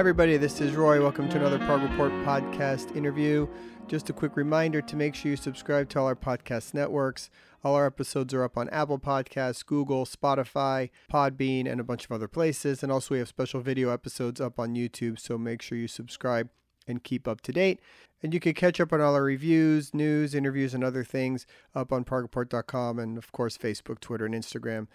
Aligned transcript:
Everybody. 0.00 0.38
This 0.38 0.62
is 0.62 0.76
Roy. 0.76 0.98
Welcome 0.98 1.28
to 1.28 1.36
another 1.36 1.58
Prog 1.58 1.82
Report 1.82 2.10
podcast 2.24 2.96
interview. 2.96 3.46
Just 3.86 4.08
a 4.08 4.14
quick 4.14 4.34
reminder 4.34 4.80
to 4.80 4.96
make 4.96 5.14
sure 5.14 5.30
you 5.30 5.36
subscribe 5.36 5.90
to 5.90 6.00
all 6.00 6.06
our 6.06 6.16
podcast 6.16 6.72
networks. 6.72 7.28
All 7.62 7.74
our 7.74 7.84
episodes 7.84 8.32
are 8.32 8.42
up 8.42 8.56
on 8.56 8.70
Apple 8.70 8.98
Podcasts, 8.98 9.64
Google, 9.64 10.06
Spotify, 10.06 10.88
Podbean, 11.12 11.70
and 11.70 11.82
a 11.82 11.84
bunch 11.84 12.06
of 12.06 12.12
other 12.12 12.28
places. 12.28 12.82
And 12.82 12.90
also, 12.90 13.14
we 13.14 13.18
have 13.18 13.28
special 13.28 13.60
video 13.60 13.90
episodes 13.90 14.40
up 14.40 14.58
on 14.58 14.74
YouTube, 14.74 15.20
so 15.20 15.36
make 15.36 15.60
sure 15.60 15.76
you 15.76 15.86
subscribe 15.86 16.48
and 16.88 17.04
keep 17.04 17.28
up 17.28 17.42
to 17.42 17.52
date. 17.52 17.78
And 18.22 18.32
you 18.32 18.40
can 18.40 18.54
catch 18.54 18.80
up 18.80 18.94
on 18.94 19.02
all 19.02 19.14
our 19.14 19.22
reviews, 19.22 19.92
news, 19.92 20.34
interviews, 20.34 20.72
and 20.72 20.82
other 20.82 21.04
things 21.04 21.46
up 21.74 21.92
on 21.92 22.06
progreport.com 22.06 22.98
and, 22.98 23.18
of 23.18 23.32
course, 23.32 23.58
Facebook, 23.58 24.00
Twitter, 24.00 24.24
and 24.24 24.34
Instagram, 24.34 24.86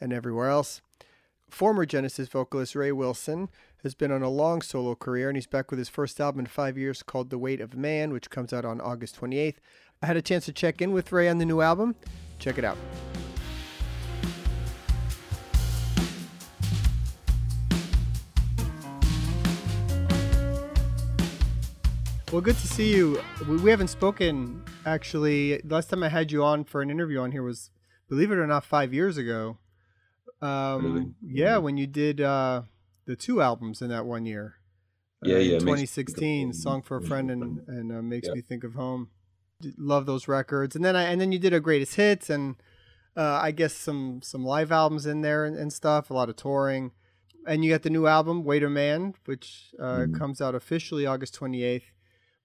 and 0.00 0.10
everywhere 0.10 0.48
else. 0.48 0.80
Former 1.54 1.86
Genesis 1.86 2.26
vocalist 2.26 2.74
Ray 2.74 2.90
Wilson 2.90 3.48
has 3.84 3.94
been 3.94 4.10
on 4.10 4.22
a 4.22 4.28
long 4.28 4.60
solo 4.60 4.96
career, 4.96 5.28
and 5.28 5.36
he's 5.36 5.46
back 5.46 5.70
with 5.70 5.78
his 5.78 5.88
first 5.88 6.20
album 6.20 6.40
in 6.40 6.46
five 6.46 6.76
years 6.76 7.04
called 7.04 7.30
The 7.30 7.38
Weight 7.38 7.60
of 7.60 7.76
Man, 7.76 8.12
which 8.12 8.28
comes 8.28 8.52
out 8.52 8.64
on 8.64 8.80
August 8.80 9.20
28th. 9.20 9.58
I 10.02 10.06
had 10.06 10.16
a 10.16 10.20
chance 10.20 10.46
to 10.46 10.52
check 10.52 10.82
in 10.82 10.90
with 10.90 11.12
Ray 11.12 11.28
on 11.28 11.38
the 11.38 11.44
new 11.44 11.60
album. 11.60 11.94
Check 12.40 12.58
it 12.58 12.64
out. 12.64 12.76
Well, 22.32 22.40
good 22.40 22.56
to 22.56 22.66
see 22.66 22.92
you. 22.92 23.22
We 23.48 23.70
haven't 23.70 23.90
spoken 23.90 24.60
actually. 24.84 25.60
Last 25.62 25.90
time 25.90 26.02
I 26.02 26.08
had 26.08 26.32
you 26.32 26.42
on 26.42 26.64
for 26.64 26.82
an 26.82 26.90
interview 26.90 27.20
on 27.20 27.30
here 27.30 27.44
was, 27.44 27.70
believe 28.08 28.32
it 28.32 28.38
or 28.38 28.46
not, 28.48 28.64
five 28.64 28.92
years 28.92 29.16
ago. 29.16 29.58
Um, 30.44 30.84
really? 30.84 31.40
Yeah, 31.40 31.56
when 31.58 31.76
you 31.76 31.86
did 31.86 32.20
uh, 32.20 32.62
the 33.06 33.16
two 33.16 33.40
albums 33.40 33.80
in 33.80 33.88
that 33.88 34.04
one 34.04 34.26
year. 34.26 34.56
Yeah, 35.22 35.36
uh, 35.36 35.38
yeah. 35.38 35.58
2016, 35.58 36.52
"Song 36.52 36.82
for 36.82 36.98
a 36.98 37.02
Friend" 37.02 37.30
and 37.30 37.60
and 37.66 37.92
uh, 37.92 38.02
"Makes 38.02 38.28
yeah. 38.28 38.34
Me 38.34 38.40
Think 38.42 38.62
of 38.62 38.74
Home." 38.74 39.08
Love 39.78 40.04
those 40.04 40.28
records, 40.28 40.76
and 40.76 40.84
then 40.84 40.96
I 40.96 41.04
and 41.04 41.20
then 41.20 41.32
you 41.32 41.38
did 41.38 41.54
a 41.54 41.60
greatest 41.60 41.94
hits 41.94 42.28
and 42.28 42.56
uh, 43.16 43.40
I 43.42 43.52
guess 43.52 43.72
some 43.72 44.20
some 44.22 44.44
live 44.44 44.70
albums 44.70 45.06
in 45.06 45.22
there 45.22 45.44
and, 45.44 45.56
and, 45.56 45.72
stuff. 45.72 46.10
A 46.10 46.14
lot 46.14 46.28
of 46.28 46.36
touring, 46.36 46.92
and 47.46 47.64
you 47.64 47.70
got 47.70 47.82
the 47.82 47.90
new 47.90 48.06
album 48.06 48.44
"Weight 48.44 48.62
of 48.62 48.72
Man," 48.72 49.14
which 49.24 49.72
uh, 49.80 50.00
mm. 50.00 50.18
comes 50.18 50.42
out 50.42 50.54
officially 50.54 51.06
August 51.06 51.38
28th. 51.38 51.84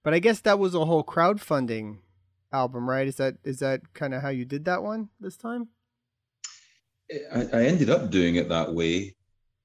But 0.02 0.14
I 0.14 0.18
guess 0.20 0.40
that 0.40 0.58
was 0.58 0.74
a 0.74 0.86
whole 0.86 1.04
crowdfunding 1.04 1.98
album, 2.52 2.88
right? 2.88 3.06
Is 3.06 3.16
that 3.16 3.34
is 3.44 3.58
that 3.58 3.92
kind 3.92 4.14
of 4.14 4.22
how 4.22 4.30
you 4.30 4.46
did 4.46 4.64
that 4.64 4.82
one 4.82 5.10
this 5.20 5.36
time? 5.36 5.68
I, 7.32 7.48
I 7.52 7.62
ended 7.64 7.90
up 7.90 8.10
doing 8.10 8.36
it 8.36 8.48
that 8.48 8.72
way. 8.72 9.14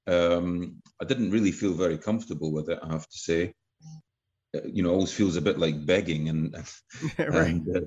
Um, 0.08 0.82
I 1.02 1.06
didn't 1.06 1.32
really 1.32 1.52
feel 1.52 1.74
very 1.74 1.98
comfortable 1.98 2.52
with 2.52 2.70
it, 2.70 2.80
I 2.82 2.88
have 2.92 3.08
to 3.08 3.18
say. 3.18 3.54
Uh, 4.56 4.62
you 4.66 4.84
know, 4.84 4.92
always 4.92 5.14
feels 5.14 5.36
a 5.36 5.42
bit 5.42 5.60
like 5.60 5.86
begging, 5.86 6.30
and, 6.30 6.56
right. 7.20 7.48
and 7.48 7.76
uh, 7.76 7.82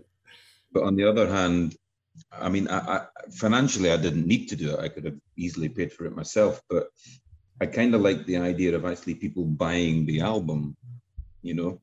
but 0.72 0.82
on 0.82 0.96
the 0.96 1.04
other 1.04 1.28
hand, 1.28 1.76
I 2.32 2.48
mean, 2.48 2.68
I, 2.68 2.78
I, 2.78 3.06
financially, 3.30 3.90
I 3.90 3.96
didn't 3.96 4.26
need 4.26 4.48
to 4.48 4.56
do 4.56 4.74
it. 4.74 4.80
I 4.80 4.88
could 4.88 5.04
have 5.04 5.18
easily 5.36 5.68
paid 5.68 5.92
for 5.92 6.04
it 6.04 6.16
myself, 6.16 6.60
but 6.68 6.88
I 7.60 7.66
kind 7.66 7.94
of 7.94 8.00
like 8.00 8.26
the 8.26 8.38
idea 8.38 8.74
of 8.74 8.84
actually 8.84 9.14
people 9.14 9.44
buying 9.44 10.06
the 10.06 10.20
album. 10.20 10.76
You 11.42 11.54
know, 11.54 11.80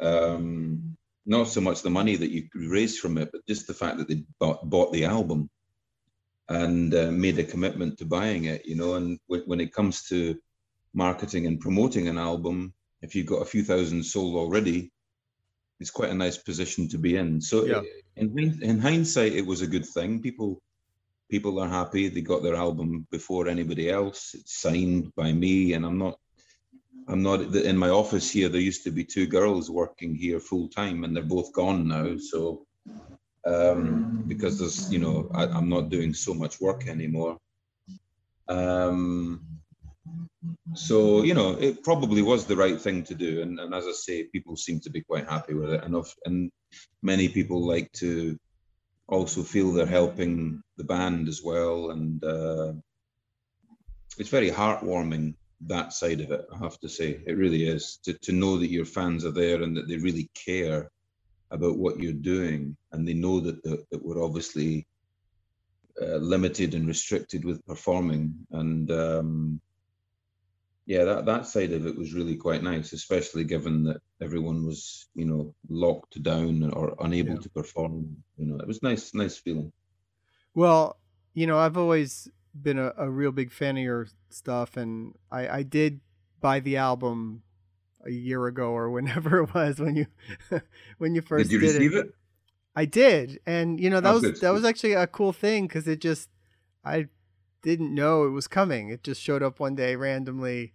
um, 0.00 0.96
not 1.26 1.48
so 1.48 1.60
much 1.60 1.82
the 1.82 1.90
money 1.90 2.16
that 2.16 2.30
you 2.30 2.48
raise 2.54 2.98
from 2.98 3.18
it, 3.18 3.30
but 3.30 3.46
just 3.46 3.66
the 3.66 3.74
fact 3.74 3.98
that 3.98 4.08
they 4.08 4.24
bought, 4.38 4.68
bought 4.68 4.92
the 4.92 5.04
album 5.04 5.50
and 6.50 6.94
uh, 6.94 7.10
made 7.12 7.38
a 7.38 7.44
commitment 7.44 7.96
to 7.96 8.04
buying 8.04 8.44
it, 8.44 8.66
you 8.66 8.74
know. 8.74 8.94
And 8.94 9.18
w- 9.28 9.46
when 9.46 9.60
it 9.60 9.72
comes 9.72 10.02
to 10.08 10.36
marketing 10.92 11.46
and 11.46 11.60
promoting 11.60 12.08
an 12.08 12.18
album, 12.18 12.74
if 13.02 13.14
you've 13.14 13.26
got 13.26 13.42
a 13.42 13.46
few 13.46 13.62
thousand 13.62 14.02
sold 14.04 14.34
already, 14.34 14.92
it's 15.78 15.92
quite 15.92 16.10
a 16.10 16.14
nice 16.14 16.36
position 16.36 16.88
to 16.88 16.98
be 16.98 17.16
in. 17.16 17.40
So, 17.40 17.64
yeah. 17.64 17.82
in 18.16 18.58
in 18.62 18.78
hindsight, 18.80 19.32
it 19.32 19.46
was 19.46 19.62
a 19.62 19.66
good 19.66 19.86
thing. 19.86 20.20
People 20.20 20.60
people 21.30 21.60
are 21.60 21.68
happy 21.68 22.08
they 22.08 22.20
got 22.20 22.42
their 22.42 22.56
album 22.56 23.06
before 23.12 23.46
anybody 23.46 23.88
else. 23.88 24.34
It's 24.34 24.60
signed 24.60 25.14
by 25.14 25.32
me, 25.32 25.74
and 25.74 25.86
I'm 25.86 25.98
not. 25.98 26.18
I'm 27.08 27.22
not 27.22 27.40
in 27.40 27.76
my 27.76 27.88
office 27.88 28.30
here. 28.30 28.48
There 28.48 28.60
used 28.60 28.84
to 28.84 28.90
be 28.92 29.04
two 29.04 29.26
girls 29.26 29.68
working 29.70 30.14
here 30.14 30.38
full 30.38 30.68
time, 30.68 31.02
and 31.04 31.16
they're 31.16 31.24
both 31.24 31.52
gone 31.52 31.88
now. 31.88 32.16
So 32.18 32.66
um, 33.46 34.24
because 34.26 34.58
there's, 34.58 34.92
you 34.92 34.98
know, 34.98 35.30
I, 35.34 35.44
am 35.44 35.68
not 35.68 35.88
doing 35.88 36.14
so 36.14 36.34
much 36.34 36.60
work 36.60 36.86
anymore. 36.86 37.38
Um, 38.48 39.60
so, 40.74 41.22
you 41.22 41.34
know, 41.34 41.52
it 41.52 41.82
probably 41.82 42.22
was 42.22 42.46
the 42.46 42.56
right 42.56 42.80
thing 42.80 43.02
to 43.04 43.14
do. 43.14 43.42
And, 43.42 43.58
and 43.58 43.74
as 43.74 43.86
I 43.86 43.92
say, 43.92 44.24
people 44.24 44.56
seem 44.56 44.80
to 44.80 44.90
be 44.90 45.02
quite 45.02 45.28
happy 45.28 45.54
with 45.54 45.70
it. 45.70 45.84
And, 45.84 45.96
and 46.24 46.50
many 47.02 47.28
people 47.28 47.66
like 47.66 47.90
to 47.92 48.38
also 49.08 49.42
feel 49.42 49.72
they're 49.72 49.86
helping 49.86 50.62
the 50.76 50.84
band 50.84 51.28
as 51.28 51.42
well. 51.42 51.90
And 51.90 52.22
uh, 52.24 52.72
it's 54.18 54.28
very 54.28 54.50
heartwarming 54.50 55.34
that 55.66 55.92
side 55.92 56.20
of 56.20 56.30
it, 56.30 56.46
I 56.54 56.58
have 56.58 56.78
to 56.80 56.88
say. 56.88 57.20
It 57.26 57.36
really 57.36 57.66
is 57.66 57.98
to, 58.04 58.14
to 58.14 58.32
know 58.32 58.58
that 58.58 58.70
your 58.70 58.84
fans 58.84 59.24
are 59.24 59.32
there 59.32 59.62
and 59.62 59.76
that 59.76 59.88
they 59.88 59.96
really 59.96 60.30
care 60.34 60.90
about 61.50 61.78
what 61.78 61.98
you're 61.98 62.12
doing, 62.12 62.76
and 62.92 63.06
they 63.06 63.14
know 63.14 63.40
that 63.40 63.62
the, 63.62 63.84
that 63.90 64.04
we're 64.04 64.22
obviously 64.22 64.86
uh, 66.00 66.16
limited 66.16 66.74
and 66.74 66.86
restricted 66.86 67.44
with 67.44 67.64
performing, 67.66 68.34
and 68.52 68.90
um, 68.90 69.60
yeah, 70.86 71.04
that 71.04 71.26
that 71.26 71.46
side 71.46 71.72
of 71.72 71.86
it 71.86 71.96
was 71.96 72.14
really 72.14 72.36
quite 72.36 72.62
nice, 72.62 72.92
especially 72.92 73.44
given 73.44 73.84
that 73.84 74.00
everyone 74.20 74.66
was 74.66 75.08
you 75.14 75.24
know 75.24 75.54
locked 75.68 76.22
down 76.22 76.70
or 76.72 76.94
unable 77.00 77.34
yeah. 77.34 77.40
to 77.40 77.50
perform. 77.50 78.16
You 78.36 78.46
know, 78.46 78.56
it 78.56 78.66
was 78.66 78.82
nice, 78.82 79.14
nice 79.14 79.36
feeling. 79.36 79.72
Well, 80.54 80.98
you 81.34 81.46
know, 81.46 81.58
I've 81.58 81.76
always 81.76 82.28
been 82.60 82.78
a, 82.78 82.92
a 82.96 83.08
real 83.08 83.32
big 83.32 83.52
fan 83.52 83.76
of 83.76 83.82
your 83.82 84.08
stuff, 84.30 84.76
and 84.76 85.14
I, 85.30 85.48
I 85.48 85.62
did 85.62 86.00
buy 86.40 86.60
the 86.60 86.76
album 86.76 87.42
a 88.06 88.10
year 88.10 88.46
ago 88.46 88.70
or 88.70 88.90
whenever 88.90 89.38
it 89.42 89.54
was 89.54 89.78
when 89.78 89.96
you 89.96 90.06
when 90.98 91.14
you 91.14 91.22
first 91.22 91.50
did 91.50 91.54
you 91.54 91.60
did 91.60 91.74
receive 91.74 91.94
it. 91.94 92.06
it. 92.06 92.14
I 92.76 92.84
did, 92.84 93.40
and 93.46 93.80
you 93.80 93.90
know 93.90 94.00
that 94.00 94.10
oh, 94.10 94.14
was 94.14 94.22
good. 94.22 94.40
that 94.40 94.52
was 94.52 94.64
actually 94.64 94.92
a 94.92 95.06
cool 95.06 95.32
thing 95.32 95.66
because 95.66 95.88
it 95.88 96.00
just 96.00 96.28
I 96.84 97.08
didn't 97.62 97.94
know 97.94 98.24
it 98.24 98.30
was 98.30 98.46
coming. 98.46 98.90
It 98.90 99.02
just 99.02 99.20
showed 99.20 99.42
up 99.42 99.60
one 99.60 99.74
day 99.74 99.96
randomly, 99.96 100.72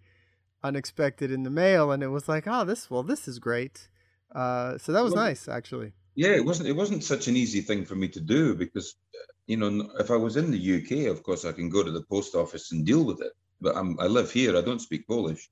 unexpected 0.62 1.30
in 1.30 1.42
the 1.42 1.50
mail, 1.50 1.90
and 1.90 2.02
it 2.02 2.08
was 2.08 2.28
like, 2.28 2.44
oh, 2.46 2.64
this 2.64 2.90
well, 2.90 3.02
this 3.02 3.26
is 3.26 3.38
great. 3.38 3.88
Uh, 4.34 4.76
so 4.78 4.92
that 4.92 5.02
was 5.02 5.14
well, 5.14 5.24
nice, 5.24 5.48
actually. 5.48 5.92
Yeah, 6.14 6.30
it 6.30 6.44
wasn't 6.44 6.68
it 6.68 6.76
wasn't 6.76 7.04
such 7.04 7.28
an 7.28 7.36
easy 7.36 7.60
thing 7.60 7.84
for 7.84 7.94
me 7.94 8.08
to 8.08 8.20
do 8.20 8.54
because 8.54 8.94
you 9.46 9.56
know 9.56 9.90
if 9.98 10.10
I 10.10 10.16
was 10.16 10.36
in 10.36 10.50
the 10.50 10.76
UK, 10.76 11.10
of 11.10 11.22
course 11.22 11.44
I 11.44 11.52
can 11.52 11.70
go 11.70 11.82
to 11.82 11.90
the 11.90 12.02
post 12.02 12.34
office 12.34 12.72
and 12.72 12.84
deal 12.84 13.04
with 13.04 13.20
it. 13.20 13.32
But 13.60 13.76
I'm, 13.76 13.98
I 13.98 14.06
live 14.06 14.30
here. 14.30 14.56
I 14.56 14.60
don't 14.60 14.80
speak 14.80 15.06
Polish. 15.08 15.48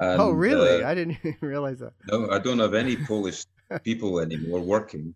Oh, 0.00 0.10
and, 0.10 0.20
oh, 0.20 0.30
really? 0.30 0.82
Uh, 0.82 0.88
I 0.88 0.94
didn't 0.94 1.18
realize 1.40 1.80
that. 1.80 1.92
No, 2.10 2.30
I 2.30 2.38
don't 2.38 2.58
have 2.60 2.74
any 2.74 2.96
Polish 2.96 3.44
people 3.84 4.20
anymore 4.20 4.60
working. 4.60 5.14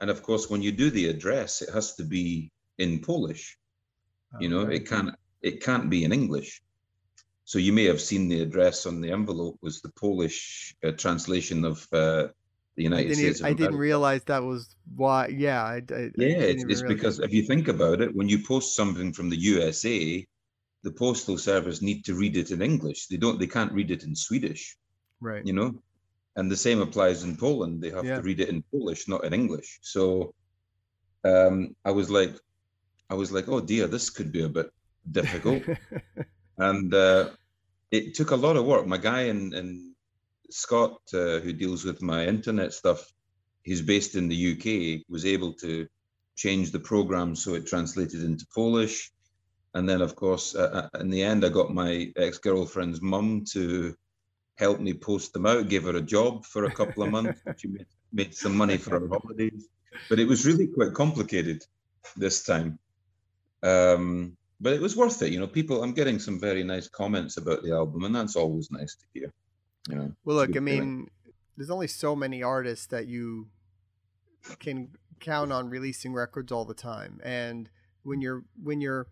And 0.00 0.10
of 0.10 0.22
course, 0.22 0.48
when 0.48 0.62
you 0.62 0.72
do 0.72 0.90
the 0.90 1.08
address, 1.08 1.62
it 1.62 1.70
has 1.74 1.94
to 1.96 2.04
be 2.04 2.50
in 2.78 3.00
Polish. 3.00 3.56
you 4.38 4.48
know, 4.48 4.62
it 4.62 4.88
can't 4.88 5.14
it 5.42 5.62
can't 5.62 5.90
be 5.90 6.04
in 6.04 6.12
English. 6.12 6.62
So 7.44 7.58
you 7.58 7.72
may 7.72 7.84
have 7.84 8.00
seen 8.00 8.28
the 8.28 8.42
address 8.42 8.86
on 8.86 9.00
the 9.00 9.10
envelope 9.10 9.58
was 9.60 9.80
the 9.80 9.90
Polish 9.98 10.74
uh, 10.84 10.92
translation 10.92 11.64
of 11.64 11.86
uh, 11.92 12.28
the 12.76 12.84
United 12.84 13.10
I 13.10 13.14
States. 13.14 13.42
I 13.42 13.52
didn't 13.52 13.76
realize 13.76 14.22
that 14.24 14.44
was 14.44 14.76
why. 14.94 15.26
Yeah, 15.28 15.64
I, 15.64 15.82
I, 15.92 16.10
yeah, 16.16 16.46
it's, 16.52 16.64
it's 16.68 16.82
because 16.82 17.18
if 17.18 17.32
you 17.32 17.42
think 17.42 17.66
about 17.66 18.00
it, 18.00 18.14
when 18.14 18.28
you 18.28 18.38
post 18.38 18.76
something 18.76 19.12
from 19.12 19.30
the 19.30 19.36
USA, 19.36 20.24
the 20.82 20.92
postal 20.92 21.38
service 21.38 21.82
need 21.82 22.04
to 22.04 22.14
read 22.14 22.36
it 22.36 22.50
in 22.50 22.62
English. 22.62 23.06
They 23.06 23.16
don't. 23.16 23.38
They 23.38 23.46
can't 23.46 23.72
read 23.72 23.90
it 23.90 24.04
in 24.04 24.14
Swedish. 24.14 24.76
Right. 25.20 25.44
You 25.44 25.52
know, 25.52 25.82
and 26.36 26.50
the 26.50 26.56
same 26.56 26.80
applies 26.80 27.24
in 27.24 27.36
Poland. 27.36 27.82
They 27.82 27.90
have 27.90 28.04
yeah. 28.04 28.16
to 28.16 28.22
read 28.22 28.40
it 28.40 28.48
in 28.48 28.64
Polish, 28.70 29.08
not 29.08 29.24
in 29.24 29.34
English. 29.34 29.80
So, 29.82 30.34
um, 31.24 31.76
I 31.84 31.90
was 31.90 32.10
like, 32.10 32.34
I 33.10 33.14
was 33.14 33.32
like, 33.32 33.48
oh 33.48 33.60
dear, 33.60 33.86
this 33.86 34.10
could 34.10 34.32
be 34.32 34.42
a 34.42 34.48
bit 34.48 34.70
difficult. 35.10 35.62
and 36.58 36.94
uh, 36.94 37.30
it 37.90 38.14
took 38.14 38.30
a 38.30 38.36
lot 38.36 38.56
of 38.56 38.64
work. 38.64 38.86
My 38.86 38.96
guy 38.96 39.22
in, 39.22 39.52
in 39.54 39.94
Scott, 40.50 41.00
uh, 41.12 41.40
who 41.40 41.52
deals 41.52 41.84
with 41.84 42.00
my 42.02 42.26
internet 42.26 42.72
stuff, 42.72 43.12
he's 43.62 43.82
based 43.82 44.14
in 44.14 44.28
the 44.28 44.52
UK, 44.52 45.04
was 45.08 45.26
able 45.26 45.52
to 45.54 45.86
change 46.36 46.70
the 46.70 46.80
program 46.80 47.34
so 47.36 47.54
it 47.54 47.66
translated 47.66 48.22
into 48.24 48.46
Polish 48.54 49.12
and 49.74 49.88
then 49.88 50.00
of 50.00 50.14
course 50.16 50.54
uh, 50.54 50.88
uh, 50.92 50.98
in 50.98 51.10
the 51.10 51.22
end 51.22 51.44
i 51.44 51.48
got 51.48 51.72
my 51.72 52.12
ex-girlfriend's 52.16 53.00
mum 53.00 53.44
to 53.44 53.94
help 54.56 54.80
me 54.80 54.92
post 54.92 55.32
them 55.32 55.46
out 55.46 55.68
gave 55.68 55.84
her 55.84 55.96
a 55.96 56.02
job 56.02 56.44
for 56.44 56.64
a 56.64 56.70
couple 56.70 57.02
of 57.02 57.10
months 57.16 57.40
she 57.56 57.68
made, 57.68 57.86
made 58.12 58.34
some 58.34 58.56
money 58.56 58.76
for 58.76 58.98
her 58.98 59.08
holidays 59.08 59.68
but 60.08 60.18
it 60.18 60.26
was 60.26 60.46
really 60.46 60.66
quite 60.66 60.92
complicated 60.92 61.64
this 62.16 62.42
time 62.42 62.78
um, 63.62 64.36
but 64.60 64.72
it 64.72 64.80
was 64.80 64.96
worth 64.96 65.20
it. 65.22 65.32
You 65.32 65.40
know, 65.40 65.46
people. 65.46 65.82
I'm 65.82 65.92
getting 65.92 66.18
some 66.18 66.38
very 66.38 66.62
nice 66.62 66.88
comments 66.88 67.36
about 67.36 67.62
the 67.62 67.72
album, 67.72 68.04
and 68.04 68.14
that's 68.14 68.36
always 68.36 68.70
nice 68.70 68.94
to 68.96 69.06
hear. 69.14 69.32
You 69.88 69.96
know. 69.96 70.12
Well, 70.24 70.36
look, 70.36 70.56
I 70.56 70.60
mean, 70.60 71.08
there's 71.56 71.70
only 71.70 71.86
so 71.86 72.14
many 72.14 72.42
artists 72.42 72.86
that 72.86 73.06
you 73.06 73.48
can 74.58 74.88
count 75.18 75.52
on 75.52 75.68
releasing 75.68 76.12
records 76.12 76.52
all 76.52 76.64
the 76.64 76.74
time, 76.74 77.20
and 77.24 77.70
when 78.02 78.20
you're 78.20 78.44
when 78.62 78.80
you're 78.80 79.06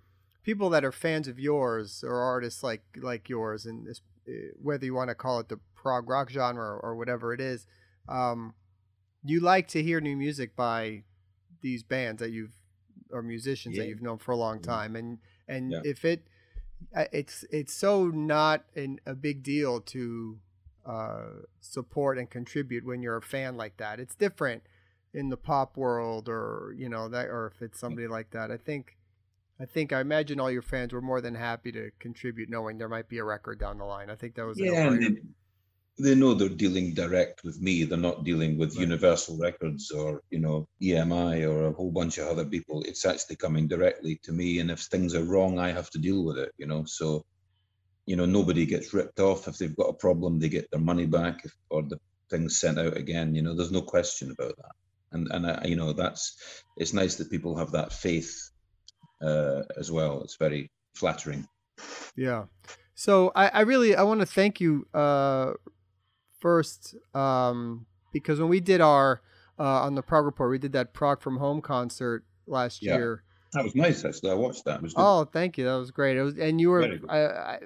people 0.48 0.70
that 0.70 0.82
are 0.82 0.92
fans 0.92 1.28
of 1.28 1.38
yours 1.38 2.02
or 2.02 2.22
artists 2.22 2.62
like 2.62 2.82
like 2.96 3.28
yours, 3.28 3.66
and 3.66 3.86
this, 3.86 4.00
eh, 4.26 4.48
whether 4.62 4.86
you 4.86 4.94
want 4.94 5.10
to 5.10 5.14
call 5.14 5.40
it 5.40 5.48
the 5.50 5.60
prog 5.74 6.08
rock 6.08 6.30
genre 6.30 6.64
or, 6.64 6.80
or 6.80 6.96
whatever 6.96 7.34
it 7.34 7.40
is, 7.40 7.66
um, 8.08 8.54
you 9.22 9.40
like 9.40 9.68
to 9.68 9.82
hear 9.82 10.00
new 10.00 10.16
music 10.16 10.56
by 10.56 11.02
these 11.60 11.82
bands 11.82 12.20
that 12.20 12.30
you've 12.30 12.52
or 13.10 13.22
musicians 13.22 13.76
yeah. 13.76 13.82
that 13.82 13.88
you've 13.90 14.00
known 14.00 14.16
for 14.16 14.32
a 14.32 14.36
long 14.36 14.58
time, 14.58 14.96
and 14.96 15.18
and 15.46 15.70
yeah. 15.70 15.80
if 15.84 16.02
it 16.02 16.22
it's 17.12 17.44
it's 17.50 17.74
so 17.74 18.06
not 18.06 18.64
an, 18.74 19.00
a 19.04 19.14
big 19.14 19.42
deal 19.42 19.82
to 19.82 20.38
uh, 20.86 21.26
support 21.60 22.16
and 22.16 22.30
contribute 22.30 22.86
when 22.86 23.02
you're 23.02 23.18
a 23.18 23.22
fan 23.22 23.58
like 23.58 23.76
that. 23.76 24.00
It's 24.00 24.14
different 24.14 24.62
in 25.12 25.28
the 25.28 25.36
pop 25.36 25.76
world, 25.76 26.26
or 26.26 26.74
you 26.74 26.88
know 26.88 27.10
that, 27.10 27.26
or 27.26 27.52
if 27.54 27.60
it's 27.60 27.78
somebody 27.78 28.08
like 28.08 28.30
that. 28.30 28.50
I 28.50 28.56
think, 28.56 28.96
I 29.60 29.66
think, 29.66 29.92
I 29.92 30.00
imagine 30.00 30.38
all 30.38 30.50
your 30.50 30.62
fans 30.62 30.92
were 30.92 31.02
more 31.02 31.20
than 31.20 31.34
happy 31.34 31.72
to 31.72 31.90
contribute, 31.98 32.48
knowing 32.48 32.78
there 32.78 32.88
might 32.88 33.08
be 33.08 33.18
a 33.18 33.24
record 33.24 33.58
down 33.58 33.78
the 33.78 33.84
line. 33.84 34.08
I 34.08 34.14
think 34.14 34.36
that 34.36 34.46
was 34.46 34.58
yeah, 34.58 34.96
they 35.98 36.14
know 36.14 36.32
they're 36.34 36.48
dealing 36.48 36.94
direct 36.94 37.42
with 37.42 37.60
me. 37.60 37.84
They're 37.84 37.98
not 37.98 38.24
dealing 38.24 38.56
with 38.56 38.70
right. 38.76 38.82
Universal 38.82 39.38
Records 39.38 39.90
or 39.90 40.22
you 40.30 40.38
know 40.38 40.68
EMI 40.80 41.48
or 41.48 41.66
a 41.66 41.72
whole 41.72 41.90
bunch 41.90 42.18
of 42.18 42.28
other 42.28 42.44
people. 42.44 42.82
It's 42.82 43.04
actually 43.04 43.36
coming 43.36 43.66
directly 43.66 44.20
to 44.22 44.32
me, 44.32 44.60
and 44.60 44.70
if 44.70 44.80
things 44.80 45.14
are 45.14 45.24
wrong, 45.24 45.58
I 45.58 45.72
have 45.72 45.90
to 45.90 45.98
deal 45.98 46.24
with 46.24 46.38
it. 46.38 46.52
You 46.56 46.66
know, 46.66 46.84
so 46.84 47.24
you 48.06 48.16
know 48.16 48.26
nobody 48.26 48.64
gets 48.64 48.94
ripped 48.94 49.18
off 49.20 49.48
if 49.48 49.58
they've 49.58 49.76
got 49.76 49.90
a 49.90 49.94
problem. 49.94 50.38
They 50.38 50.48
get 50.48 50.70
their 50.70 50.80
money 50.80 51.06
back, 51.06 51.44
if, 51.44 51.52
or 51.70 51.82
the 51.82 51.98
things 52.30 52.60
sent 52.60 52.78
out 52.78 52.96
again. 52.96 53.34
You 53.34 53.42
know, 53.42 53.54
there's 53.54 53.72
no 53.72 53.82
question 53.82 54.30
about 54.30 54.56
that. 54.56 54.72
And 55.10 55.28
and 55.32 55.46
I, 55.46 55.64
you 55.64 55.76
know 55.76 55.92
that's 55.92 56.62
it's 56.76 56.92
nice 56.92 57.16
that 57.16 57.30
people 57.30 57.56
have 57.56 57.72
that 57.72 57.92
faith 57.92 58.47
uh, 59.22 59.62
as 59.76 59.90
well. 59.90 60.22
It's 60.22 60.36
very 60.36 60.70
flattering. 60.94 61.48
Yeah. 62.16 62.44
So 62.94 63.30
I, 63.36 63.48
I 63.48 63.60
really 63.60 63.94
I 63.94 64.02
want 64.02 64.20
to 64.20 64.26
thank 64.26 64.60
you 64.60 64.86
uh, 64.92 65.52
first 66.40 66.96
um, 67.14 67.86
because 68.12 68.40
when 68.40 68.48
we 68.48 68.60
did 68.60 68.80
our 68.80 69.22
uh, 69.58 69.62
on 69.62 69.94
the 69.94 70.02
prog 70.02 70.24
report, 70.24 70.50
we 70.50 70.58
did 70.58 70.72
that 70.72 70.92
prog 70.92 71.20
from 71.20 71.36
home 71.36 71.60
concert 71.60 72.24
last 72.46 72.82
yeah. 72.82 72.96
year. 72.96 73.22
That 73.52 73.64
was 73.64 73.74
nice. 73.74 74.04
Actually, 74.04 74.32
I 74.32 74.34
watched 74.34 74.64
that. 74.66 74.80
oh, 74.96 75.24
thank 75.24 75.56
you. 75.56 75.64
That 75.64 75.76
was 75.76 75.90
great. 75.90 76.16
It 76.16 76.22
was, 76.22 76.36
and 76.36 76.60
you 76.60 76.70
were. 76.70 76.98
I, 77.08 77.18
I, 77.18 77.58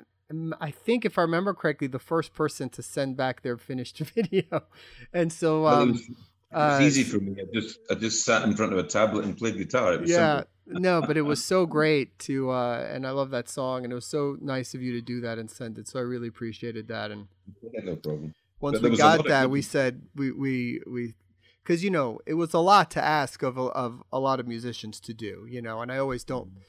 I 0.60 0.70
think 0.70 1.04
if 1.04 1.18
I 1.18 1.22
remember 1.22 1.52
correctly, 1.52 1.88
the 1.88 1.98
first 1.98 2.32
person 2.32 2.68
to 2.70 2.82
send 2.82 3.16
back 3.16 3.42
their 3.42 3.56
finished 3.58 3.98
video, 4.14 4.64
and 5.12 5.32
so 5.32 5.66
um, 5.66 5.72
well, 5.72 5.82
it, 5.82 5.92
was, 5.92 6.00
it 6.00 6.16
was 6.54 6.80
uh, 6.80 6.84
easy 6.84 7.02
for 7.02 7.18
me. 7.18 7.34
I 7.40 7.44
just 7.52 7.78
I 7.90 7.94
just 7.94 8.24
sat 8.24 8.42
in 8.42 8.54
front 8.54 8.72
of 8.72 8.78
a 8.78 8.84
tablet 8.84 9.24
and 9.24 9.36
played 9.36 9.56
guitar. 9.56 9.98
yeah, 10.04 10.44
no, 10.72 11.02
but 11.02 11.16
it 11.16 11.22
was 11.22 11.44
so 11.44 11.66
great 11.66 12.18
to, 12.20 12.50
uh, 12.50 12.86
and 12.90 13.06
I 13.06 13.10
love 13.10 13.30
that 13.30 13.48
song, 13.48 13.84
and 13.84 13.92
it 13.92 13.94
was 13.94 14.06
so 14.06 14.36
nice 14.40 14.74
of 14.74 14.82
you 14.82 14.92
to 14.92 15.00
do 15.00 15.20
that 15.20 15.38
and 15.38 15.50
send 15.50 15.78
it. 15.78 15.88
So 15.88 15.98
I 15.98 16.02
really 16.02 16.28
appreciated 16.28 16.88
that. 16.88 17.10
And 17.10 17.28
yeah, 17.62 17.80
no 17.84 17.96
problem 17.96 18.34
once 18.62 18.80
we 18.80 18.96
got 18.96 19.26
that, 19.26 19.50
we 19.50 19.60
said 19.60 20.02
we 20.14 20.30
we 20.30 20.80
we 20.86 21.14
because 21.62 21.84
you 21.84 21.90
know 21.90 22.20
it 22.24 22.34
was 22.34 22.54
a 22.54 22.60
lot 22.60 22.90
to 22.92 23.04
ask 23.04 23.42
of 23.42 23.58
a, 23.58 23.62
of 23.62 24.02
a 24.12 24.20
lot 24.20 24.40
of 24.40 24.46
musicians 24.46 25.00
to 25.00 25.12
do, 25.12 25.46
you 25.50 25.60
know, 25.60 25.82
and 25.82 25.92
I 25.92 25.98
always 25.98 26.24
don't. 26.24 26.48
Mm-hmm. 26.48 26.60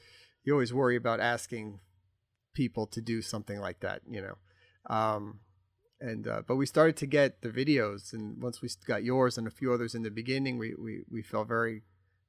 You 0.42 0.52
always 0.52 0.74
worry 0.74 0.96
about 0.96 1.20
asking 1.20 1.80
people 2.52 2.86
to 2.88 3.00
do 3.00 3.22
something 3.22 3.60
like 3.60 3.80
that, 3.80 4.02
you 4.06 4.20
know. 4.20 4.94
Um, 4.94 5.40
and 6.00 6.28
uh, 6.28 6.42
but 6.46 6.56
we 6.56 6.66
started 6.66 6.96
to 6.98 7.06
get 7.06 7.40
the 7.40 7.48
videos, 7.48 8.12
and 8.12 8.42
once 8.42 8.60
we 8.60 8.68
got 8.86 9.04
yours 9.04 9.38
and 9.38 9.46
a 9.46 9.50
few 9.50 9.72
others 9.72 9.94
in 9.94 10.02
the 10.02 10.10
beginning, 10.10 10.58
we 10.58 10.74
we 10.74 11.04
we 11.08 11.22
felt 11.22 11.48
very 11.48 11.82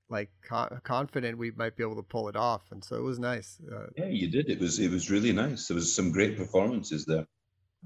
like 0.09 0.29
co- 0.47 0.79
confident 0.83 1.37
we 1.37 1.51
might 1.51 1.75
be 1.75 1.83
able 1.83 1.95
to 1.95 2.03
pull 2.03 2.29
it 2.29 2.35
off, 2.35 2.61
and 2.71 2.83
so 2.83 2.95
it 2.95 3.01
was 3.01 3.19
nice. 3.19 3.57
Uh, 3.71 3.87
yeah, 3.97 4.07
you 4.07 4.29
did. 4.29 4.49
It 4.49 4.59
was 4.59 4.79
it 4.79 4.91
was 4.91 5.09
really 5.09 5.31
nice. 5.31 5.67
There 5.67 5.75
was 5.75 5.93
some 5.93 6.11
great 6.11 6.37
performances 6.37 7.05
there. 7.05 7.25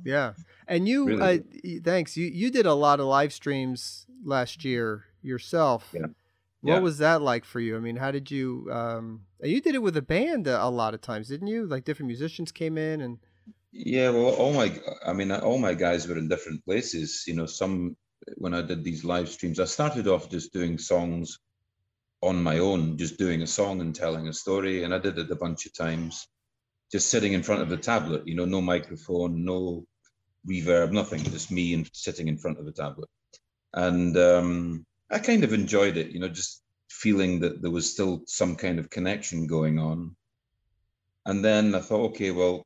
Yeah, 0.04 0.33
and 0.68 0.88
you, 0.88 1.06
really 1.06 1.39
uh, 1.39 1.80
thanks. 1.83 2.18
You 2.18 2.27
you 2.27 2.51
did 2.51 2.66
a 2.66 2.74
lot 2.74 3.00
of 3.00 3.06
live 3.06 3.33
streams 3.33 4.06
last 4.24 4.63
year 4.66 5.06
yourself. 5.21 5.89
Yeah. 5.94 6.07
What 6.62 6.74
yeah. 6.74 6.80
was 6.80 6.98
that 6.98 7.21
like 7.21 7.45
for 7.45 7.62
you? 7.62 7.77
I 7.77 7.80
mean, 7.80 7.95
how 7.95 8.12
did 8.12 8.30
you? 8.30 8.68
Um, 8.72 9.22
you 9.42 9.62
did 9.62 9.75
it 9.75 9.81
with 9.81 9.95
a 9.95 10.01
band 10.01 10.48
a, 10.48 10.62
a 10.62 10.69
lot 10.69 10.94
of 10.94 11.01
times, 11.01 11.30
didn't 11.30 11.48
you? 11.48 11.65
Like 11.65 11.86
different 11.86 12.07
musicians 12.07 12.51
came 12.51 12.77
in 12.77 13.01
and. 13.01 13.19
Yeah, 13.72 14.10
well, 14.10 14.33
all 14.33 14.51
my, 14.51 14.75
I 15.06 15.13
mean, 15.13 15.31
all 15.31 15.60
my 15.60 15.75
guys 15.75 16.07
were 16.07 16.18
in 16.18 16.27
different 16.27 16.65
places. 16.65 17.24
You 17.27 17.36
know, 17.36 17.45
some 17.45 17.95
when 18.36 18.54
I 18.54 18.63
did 18.63 18.83
these 18.83 19.06
live 19.06 19.30
streams, 19.30 19.60
I 19.60 19.65
started 19.65 20.07
off 20.07 20.30
just 20.30 20.51
doing 20.51 20.80
songs 20.80 21.38
on 22.21 22.44
my 22.44 22.60
own, 22.60 22.98
just 22.98 23.18
doing 23.18 23.42
a 23.42 23.48
song 23.48 23.81
and 23.81 23.95
telling 23.95 24.27
a 24.27 24.33
story, 24.33 24.83
and 24.83 24.94
I 24.94 25.00
did 25.00 25.18
it 25.18 25.31
a 25.31 25.36
bunch 25.36 25.66
of 25.66 25.74
times 25.74 26.27
just 26.92 27.10
sitting 27.10 27.33
in 27.33 27.44
front 27.44 27.62
of 27.62 27.69
the 27.69 27.77
tablet, 27.77 28.27
you 28.27 28.36
know, 28.36 28.45
no 28.45 28.62
microphone, 28.62 29.45
no 29.45 29.86
reverb, 30.48 30.92
nothing, 30.92 31.24
just 31.24 31.51
me 31.51 31.74
and 31.74 31.89
sitting 31.94 32.27
in 32.27 32.38
front 32.38 32.60
of 32.60 32.66
the 32.66 32.71
tablet. 32.71 33.10
And 33.74 34.18
um, 34.18 34.86
I 35.12 35.19
kind 35.19 35.44
of 35.44 35.54
enjoyed 35.54 35.98
it, 35.98 36.12
you 36.12 36.19
know, 36.19 36.30
just 36.30 36.63
feeling 36.89 37.39
that 37.42 37.62
there 37.62 37.71
was 37.71 37.92
still 37.92 38.24
some 38.25 38.56
kind 38.56 38.80
of 38.80 38.89
connection 38.89 39.48
going 39.48 39.77
on. 39.77 40.15
And 41.25 41.45
then 41.45 41.75
I 41.75 41.80
thought, 41.80 42.12
okay, 42.12 42.31
well, 42.31 42.65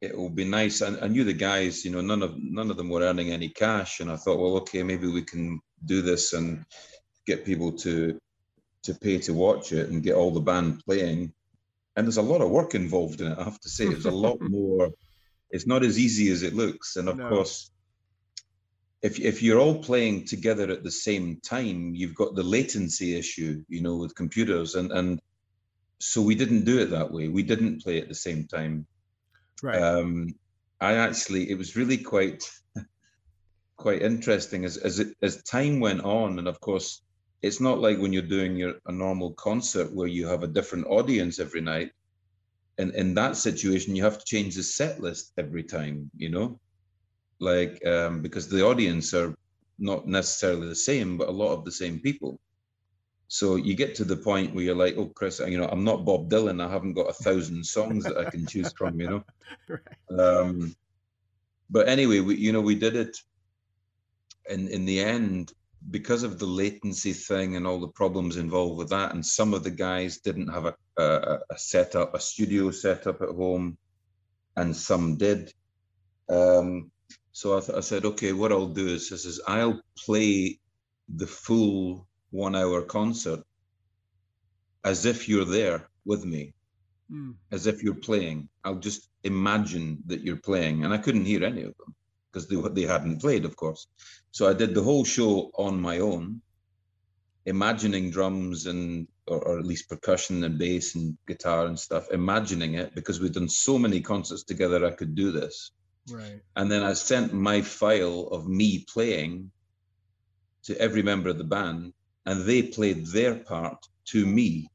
it 0.00 0.16
will 0.16 0.30
be 0.30 0.44
nice. 0.44 0.80
I, 0.80 0.98
I 1.00 1.08
knew 1.08 1.24
the 1.24 1.32
guys, 1.32 1.84
you 1.84 1.90
know, 1.90 2.00
none 2.00 2.22
of 2.22 2.34
none 2.36 2.70
of 2.70 2.76
them 2.76 2.88
were 2.88 3.02
earning 3.02 3.32
any 3.32 3.48
cash, 3.48 4.00
and 4.00 4.10
I 4.10 4.16
thought, 4.16 4.38
well, 4.38 4.56
okay, 4.58 4.82
maybe 4.82 5.08
we 5.08 5.22
can 5.22 5.60
do 5.84 6.02
this 6.02 6.32
and 6.32 6.64
get 7.26 7.44
people 7.44 7.72
to 7.72 8.18
to 8.82 8.94
pay 8.94 9.18
to 9.18 9.34
watch 9.34 9.72
it 9.72 9.88
and 9.88 10.02
get 10.02 10.14
all 10.14 10.30
the 10.30 10.40
band 10.40 10.82
playing 10.84 11.32
and 11.98 12.06
there's 12.06 12.16
a 12.16 12.22
lot 12.22 12.40
of 12.40 12.50
work 12.50 12.76
involved 12.76 13.20
in 13.20 13.32
it. 13.32 13.38
I 13.38 13.42
have 13.42 13.60
to 13.60 13.68
say, 13.68 13.88
there's 13.88 14.04
a 14.04 14.10
lot 14.12 14.38
more. 14.40 14.90
It's 15.50 15.66
not 15.66 15.82
as 15.82 15.98
easy 15.98 16.30
as 16.30 16.44
it 16.44 16.54
looks, 16.54 16.94
and 16.94 17.08
of 17.08 17.16
no. 17.16 17.28
course, 17.28 17.72
if 19.02 19.18
if 19.18 19.42
you're 19.42 19.58
all 19.58 19.82
playing 19.82 20.26
together 20.26 20.70
at 20.70 20.84
the 20.84 20.92
same 20.92 21.40
time, 21.40 21.96
you've 21.96 22.14
got 22.14 22.36
the 22.36 22.44
latency 22.44 23.18
issue, 23.18 23.64
you 23.68 23.82
know, 23.82 23.96
with 23.96 24.14
computers, 24.14 24.76
and 24.76 24.92
and 24.92 25.20
so 25.98 26.22
we 26.22 26.36
didn't 26.36 26.64
do 26.64 26.78
it 26.78 26.90
that 26.90 27.10
way. 27.10 27.26
We 27.26 27.42
didn't 27.42 27.82
play 27.82 28.00
at 28.00 28.08
the 28.08 28.14
same 28.14 28.46
time. 28.46 28.86
Right. 29.60 29.82
Um, 29.82 30.36
I 30.80 30.94
actually, 30.94 31.50
it 31.50 31.58
was 31.58 31.74
really 31.74 31.98
quite 31.98 32.48
quite 33.76 34.02
interesting 34.02 34.64
as 34.64 34.76
as 34.76 35.00
it 35.00 35.16
as 35.20 35.42
time 35.42 35.80
went 35.80 36.02
on, 36.02 36.38
and 36.38 36.46
of 36.46 36.60
course 36.60 37.02
it's 37.42 37.60
not 37.60 37.80
like 37.80 37.98
when 37.98 38.12
you're 38.12 38.22
doing 38.22 38.56
your 38.56 38.74
a 38.86 38.92
normal 38.92 39.32
concert 39.32 39.92
where 39.92 40.08
you 40.08 40.26
have 40.26 40.42
a 40.42 40.48
different 40.48 40.86
audience 40.86 41.38
every 41.38 41.60
night. 41.60 41.92
And 42.78 42.94
in 42.94 43.14
that 43.14 43.36
situation 43.36 43.96
you 43.96 44.02
have 44.04 44.18
to 44.18 44.24
change 44.24 44.54
the 44.54 44.62
set 44.62 45.00
list 45.00 45.32
every 45.38 45.62
time 45.62 46.10
you 46.16 46.30
know? 46.30 46.58
Like 47.38 47.84
um, 47.86 48.22
because 48.22 48.48
the 48.48 48.64
audience 48.64 49.14
are 49.14 49.34
not 49.78 50.08
necessarily 50.08 50.68
the 50.68 50.74
same 50.74 51.16
but 51.16 51.28
a 51.28 51.32
lot 51.32 51.52
of 51.52 51.64
the 51.64 51.72
same 51.72 52.00
people. 52.00 52.40
So 53.28 53.56
you 53.56 53.74
get 53.74 53.94
to 53.96 54.04
the 54.04 54.16
point 54.16 54.54
where 54.54 54.64
you're 54.64 54.74
like 54.74 54.96
oh 54.96 55.06
chris 55.06 55.38
you 55.38 55.58
know 55.58 55.68
i'm 55.68 55.84
not 55.84 56.04
bob 56.04 56.28
dylan. 56.30 56.64
I 56.64 56.70
haven't 56.70 56.94
got 56.94 57.10
a 57.10 57.22
thousand 57.24 57.64
songs 57.64 58.04
that 58.04 58.16
i 58.18 58.24
can 58.24 58.46
choose 58.46 58.72
from 58.72 59.00
you 59.00 59.10
know? 59.10 59.24
Right. 59.68 60.18
um, 60.18 60.74
but 61.70 61.88
anyway 61.88 62.20
we 62.20 62.36
you 62.36 62.52
know 62.52 62.60
we 62.62 62.74
did 62.74 62.96
it. 62.96 63.16
And 64.50 64.68
in 64.70 64.86
the 64.86 65.00
end 65.00 65.52
because 65.90 66.22
of 66.22 66.38
the 66.38 66.46
latency 66.46 67.12
thing 67.12 67.56
and 67.56 67.66
all 67.66 67.80
the 67.80 67.88
problems 67.88 68.36
involved 68.36 68.76
with 68.76 68.90
that, 68.90 69.14
and 69.14 69.24
some 69.24 69.54
of 69.54 69.64
the 69.64 69.70
guys 69.70 70.18
didn't 70.18 70.48
have 70.48 70.66
a, 70.66 70.74
a, 70.98 71.38
a 71.50 71.58
setup, 71.58 72.14
a 72.14 72.20
studio 72.20 72.70
setup 72.70 73.22
at 73.22 73.30
home, 73.30 73.78
and 74.56 74.76
some 74.76 75.16
did. 75.16 75.52
Um, 76.28 76.90
so 77.32 77.56
I, 77.56 77.60
th- 77.60 77.78
I, 77.78 77.80
said, 77.80 78.04
okay, 78.04 78.32
what 78.32 78.52
I'll 78.52 78.66
do 78.66 78.88
is, 78.88 79.10
is 79.12 79.40
I'll 79.46 79.80
play 79.96 80.58
the 81.08 81.26
full 81.26 82.06
one 82.30 82.56
hour 82.56 82.82
concert 82.82 83.40
as 84.84 85.06
if 85.06 85.28
you're 85.28 85.44
there 85.44 85.88
with 86.04 86.24
me, 86.24 86.52
mm. 87.10 87.34
as 87.52 87.66
if 87.66 87.82
you're 87.82 87.94
playing. 87.94 88.48
I'll 88.64 88.80
just 88.80 89.08
imagine 89.24 90.02
that 90.06 90.22
you're 90.22 90.36
playing, 90.36 90.84
and 90.84 90.92
I 90.92 90.98
couldn't 90.98 91.24
hear 91.24 91.44
any 91.44 91.62
of 91.62 91.74
them 91.78 91.94
because 92.30 92.48
they, 92.48 92.56
they 92.80 92.86
hadn't 92.86 93.20
played, 93.20 93.44
of 93.44 93.56
course. 93.56 93.86
So 94.30 94.48
I 94.48 94.52
did 94.52 94.74
the 94.74 94.82
whole 94.82 95.04
show 95.04 95.50
on 95.54 95.80
my 95.80 95.98
own, 95.98 96.40
imagining 97.46 98.10
drums 98.10 98.66
and 98.66 99.08
or, 99.26 99.38
or, 99.38 99.58
at 99.58 99.66
least 99.66 99.88
percussion 99.88 100.44
and 100.44 100.58
bass 100.58 100.94
and 100.94 101.16
guitar 101.26 101.66
and 101.66 101.78
stuff, 101.78 102.10
imagining 102.10 102.74
it 102.74 102.94
because 102.94 103.20
we'd 103.20 103.34
done 103.34 103.48
so 103.48 103.78
many 103.78 104.00
concerts 104.00 104.42
together. 104.42 104.86
I 104.86 104.90
could 104.90 105.14
do 105.14 105.32
this. 105.32 105.70
Right. 106.10 106.40
And 106.56 106.70
then 106.70 106.82
I 106.82 106.94
sent 106.94 107.34
my 107.34 107.60
file 107.60 108.28
of 108.32 108.48
me 108.48 108.86
playing 108.88 109.50
to 110.64 110.80
every 110.80 111.02
member 111.02 111.28
of 111.28 111.38
the 111.38 111.44
band, 111.44 111.92
and 112.24 112.44
they 112.44 112.62
played 112.62 113.06
their 113.06 113.34
part 113.34 113.86
to 114.06 114.24
me 114.24 114.70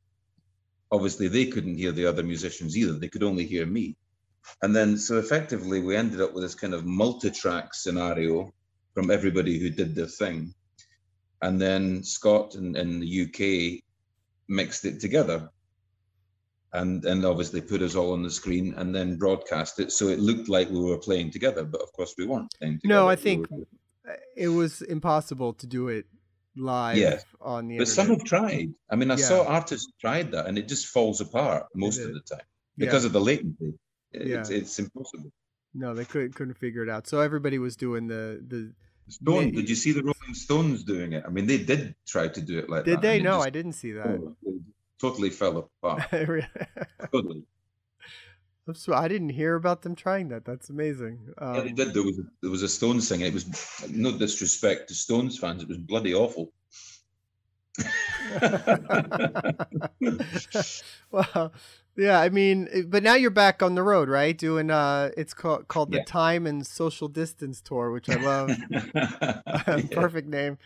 obviously 0.93 1.27
they 1.27 1.47
couldn't 1.47 1.75
hear 1.75 1.91
the 1.91 2.05
other 2.05 2.23
musicians 2.23 2.77
either. 2.77 2.93
They 2.93 3.09
could 3.09 3.23
only 3.23 3.47
hear 3.47 3.65
me. 3.65 3.97
And 4.61 4.75
then, 4.75 4.97
so 4.97 5.17
effectively, 5.17 5.79
we 5.79 5.95
ended 5.95 6.21
up 6.21 6.33
with 6.33 6.43
this 6.43 6.55
kind 6.55 6.73
of 6.73 6.85
multi 6.85 7.31
track 7.31 7.73
scenario 7.73 8.53
from 8.93 9.09
everybody 9.09 9.59
who 9.59 9.69
did 9.69 9.95
their 9.95 10.07
thing. 10.07 10.53
And 11.41 11.59
then 11.59 12.03
Scott 12.03 12.55
and, 12.55 12.75
and 12.77 13.01
the 13.01 13.23
UK 13.23 13.83
mixed 14.47 14.85
it 14.85 14.99
together 14.99 15.49
and 16.73 17.05
and 17.05 17.25
obviously 17.25 17.61
put 17.61 17.81
us 17.81 17.95
all 17.95 18.13
on 18.13 18.23
the 18.23 18.29
screen 18.29 18.73
and 18.77 18.93
then 18.93 19.15
broadcast 19.15 19.79
it 19.79 19.91
so 19.91 20.07
it 20.07 20.19
looked 20.19 20.49
like 20.49 20.69
we 20.69 20.79
were 20.79 20.97
playing 20.97 21.31
together 21.31 21.63
but 21.63 21.81
of 21.81 21.91
course 21.93 22.15
we 22.17 22.25
weren't 22.25 22.51
playing 22.59 22.79
together. 22.79 23.01
no 23.01 23.07
i 23.07 23.15
think 23.15 23.47
we 23.49 23.63
it 24.35 24.49
was 24.49 24.81
impossible 24.81 25.53
to 25.53 25.65
do 25.65 25.87
it 25.87 26.05
live 26.55 26.97
yes. 26.97 27.23
on 27.39 27.67
the 27.67 27.77
but 27.77 27.87
internet. 27.87 28.07
some 28.07 28.07
have 28.07 28.23
tried 28.23 28.73
i 28.91 28.95
mean 28.95 29.09
i 29.09 29.15
yeah. 29.15 29.23
saw 29.23 29.45
artists 29.45 29.91
tried 29.99 30.31
that 30.31 30.47
and 30.47 30.57
it 30.57 30.67
just 30.67 30.87
falls 30.87 31.21
apart 31.21 31.65
most 31.73 31.99
of 31.99 32.13
the 32.13 32.21
time 32.21 32.45
because 32.77 33.03
yeah. 33.03 33.07
of 33.07 33.13
the 33.13 33.21
latency 33.21 33.73
yeah. 34.13 34.39
it's, 34.39 34.49
it's 34.49 34.79
impossible 34.79 35.31
no 35.73 35.93
they 35.93 36.05
couldn't 36.05 36.33
couldn't 36.33 36.57
figure 36.57 36.83
it 36.83 36.89
out 36.89 37.07
so 37.07 37.19
everybody 37.19 37.59
was 37.59 37.75
doing 37.75 38.07
the 38.07 38.43
the 38.47 38.73
Stone, 39.09 39.51
did 39.51 39.69
you 39.69 39.75
see 39.75 39.91
the 39.91 40.01
Rolling 40.01 40.33
Stones 40.33 40.81
doing 40.83 41.11
it? 41.11 41.25
I 41.27 41.29
mean, 41.29 41.45
they 41.45 41.57
did 41.57 41.93
try 42.07 42.29
to 42.29 42.41
do 42.41 42.59
it 42.59 42.69
like 42.69 42.85
did 42.85 42.97
that. 42.97 43.01
Did 43.01 43.07
they? 43.09 43.21
No, 43.21 43.37
just, 43.37 43.47
I 43.47 43.49
didn't 43.49 43.73
see 43.73 43.91
that. 43.91 44.07
Oh, 44.07 44.35
totally 44.99 45.29
fell 45.29 45.69
apart. 45.83 46.03
totally. 47.11 47.43
So 48.73 48.93
I 48.93 49.09
didn't 49.09 49.31
hear 49.31 49.55
about 49.55 49.81
them 49.81 49.93
trying 49.93 50.29
that. 50.29 50.45
That's 50.45 50.69
amazing. 50.69 51.27
Um, 51.37 51.55
yeah, 51.55 51.61
they 51.63 51.69
um, 51.71 51.75
did. 51.75 51.93
There 51.93 52.03
was 52.03 52.17
a, 52.17 52.21
there 52.41 52.49
was 52.49 52.63
a 52.63 52.69
Stones 52.69 53.09
thing. 53.09 53.19
It 53.19 53.33
was 53.33 53.45
no 53.89 54.17
disrespect 54.17 54.87
to 54.87 54.95
Stones 54.95 55.37
fans. 55.37 55.63
It 55.63 55.67
was 55.67 55.79
bloody 55.79 56.13
awful. 56.13 56.53
well, 61.11 61.51
yeah. 61.95 62.19
I 62.19 62.29
mean, 62.29 62.67
eh, 62.71 62.81
but 62.87 63.03
now 63.03 63.15
you're 63.15 63.29
back 63.29 63.61
on 63.61 63.75
the 63.75 63.83
road, 63.83 64.09
right? 64.09 64.37
Doing 64.37 64.69
uh, 64.69 65.11
it's 65.17 65.33
called 65.33 65.67
called 65.67 65.91
the. 65.91 66.03
Time 66.03 66.47
and 66.47 66.65
Social 66.65 67.07
Distance 67.07 67.61
Tour, 67.61 67.91
which 67.91 68.09
I 68.09 68.15
love. 68.15 68.51
Perfect 69.91 70.27
name. 70.27 70.57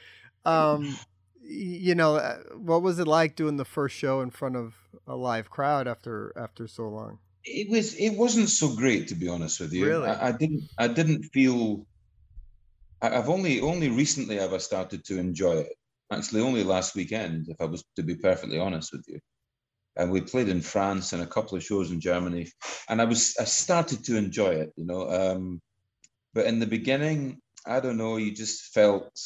Um, 0.45 0.97
you 1.41 1.95
know, 1.95 2.15
uh, 2.15 2.37
what 2.55 2.81
was 2.81 2.99
it 2.99 3.07
like 3.07 3.35
doing 3.35 3.57
the 3.57 3.65
first 3.65 3.95
show 3.95 4.21
in 4.21 4.29
front 4.29 4.55
of 4.55 4.75
a 5.07 5.15
live 5.15 5.49
crowd 5.49 5.87
after 5.87 6.33
after 6.35 6.67
so 6.67 6.87
long? 6.87 7.19
It 7.43 7.69
was 7.69 7.95
it 7.95 8.11
wasn't 8.11 8.49
so 8.49 8.75
great 8.75 9.07
to 9.09 9.15
be 9.15 9.29
honest 9.29 9.59
with 9.59 9.73
you. 9.73 9.87
Really, 9.87 10.09
I, 10.09 10.29
I 10.29 10.31
didn't 10.31 10.63
I 10.77 10.87
didn't 10.87 11.23
feel. 11.23 11.85
I, 13.01 13.17
I've 13.17 13.29
only 13.29 13.61
only 13.61 13.89
recently 13.89 14.37
have 14.37 14.53
I 14.53 14.57
started 14.57 15.05
to 15.05 15.17
enjoy 15.17 15.57
it. 15.57 15.73
Actually, 16.11 16.41
only 16.41 16.63
last 16.63 16.95
weekend, 16.95 17.47
if 17.49 17.59
I 17.59 17.65
was 17.65 17.83
to 17.95 18.03
be 18.03 18.15
perfectly 18.15 18.59
honest 18.59 18.91
with 18.93 19.05
you. 19.07 19.19
And 19.97 20.11
we 20.11 20.21
played 20.21 20.49
in 20.49 20.61
France 20.61 21.13
and 21.13 21.21
a 21.21 21.27
couple 21.27 21.57
of 21.57 21.63
shows 21.63 21.91
in 21.91 21.99
Germany, 21.99 22.51
and 22.89 23.01
I 23.01 23.05
was 23.05 23.35
I 23.39 23.45
started 23.45 24.05
to 24.05 24.17
enjoy 24.17 24.49
it, 24.49 24.73
you 24.75 24.85
know. 24.85 25.09
Um, 25.09 25.61
but 26.33 26.45
in 26.45 26.59
the 26.59 26.67
beginning, 26.67 27.39
I 27.65 27.79
don't 27.79 27.97
know, 27.97 28.17
you 28.17 28.31
just 28.31 28.73
felt 28.73 29.19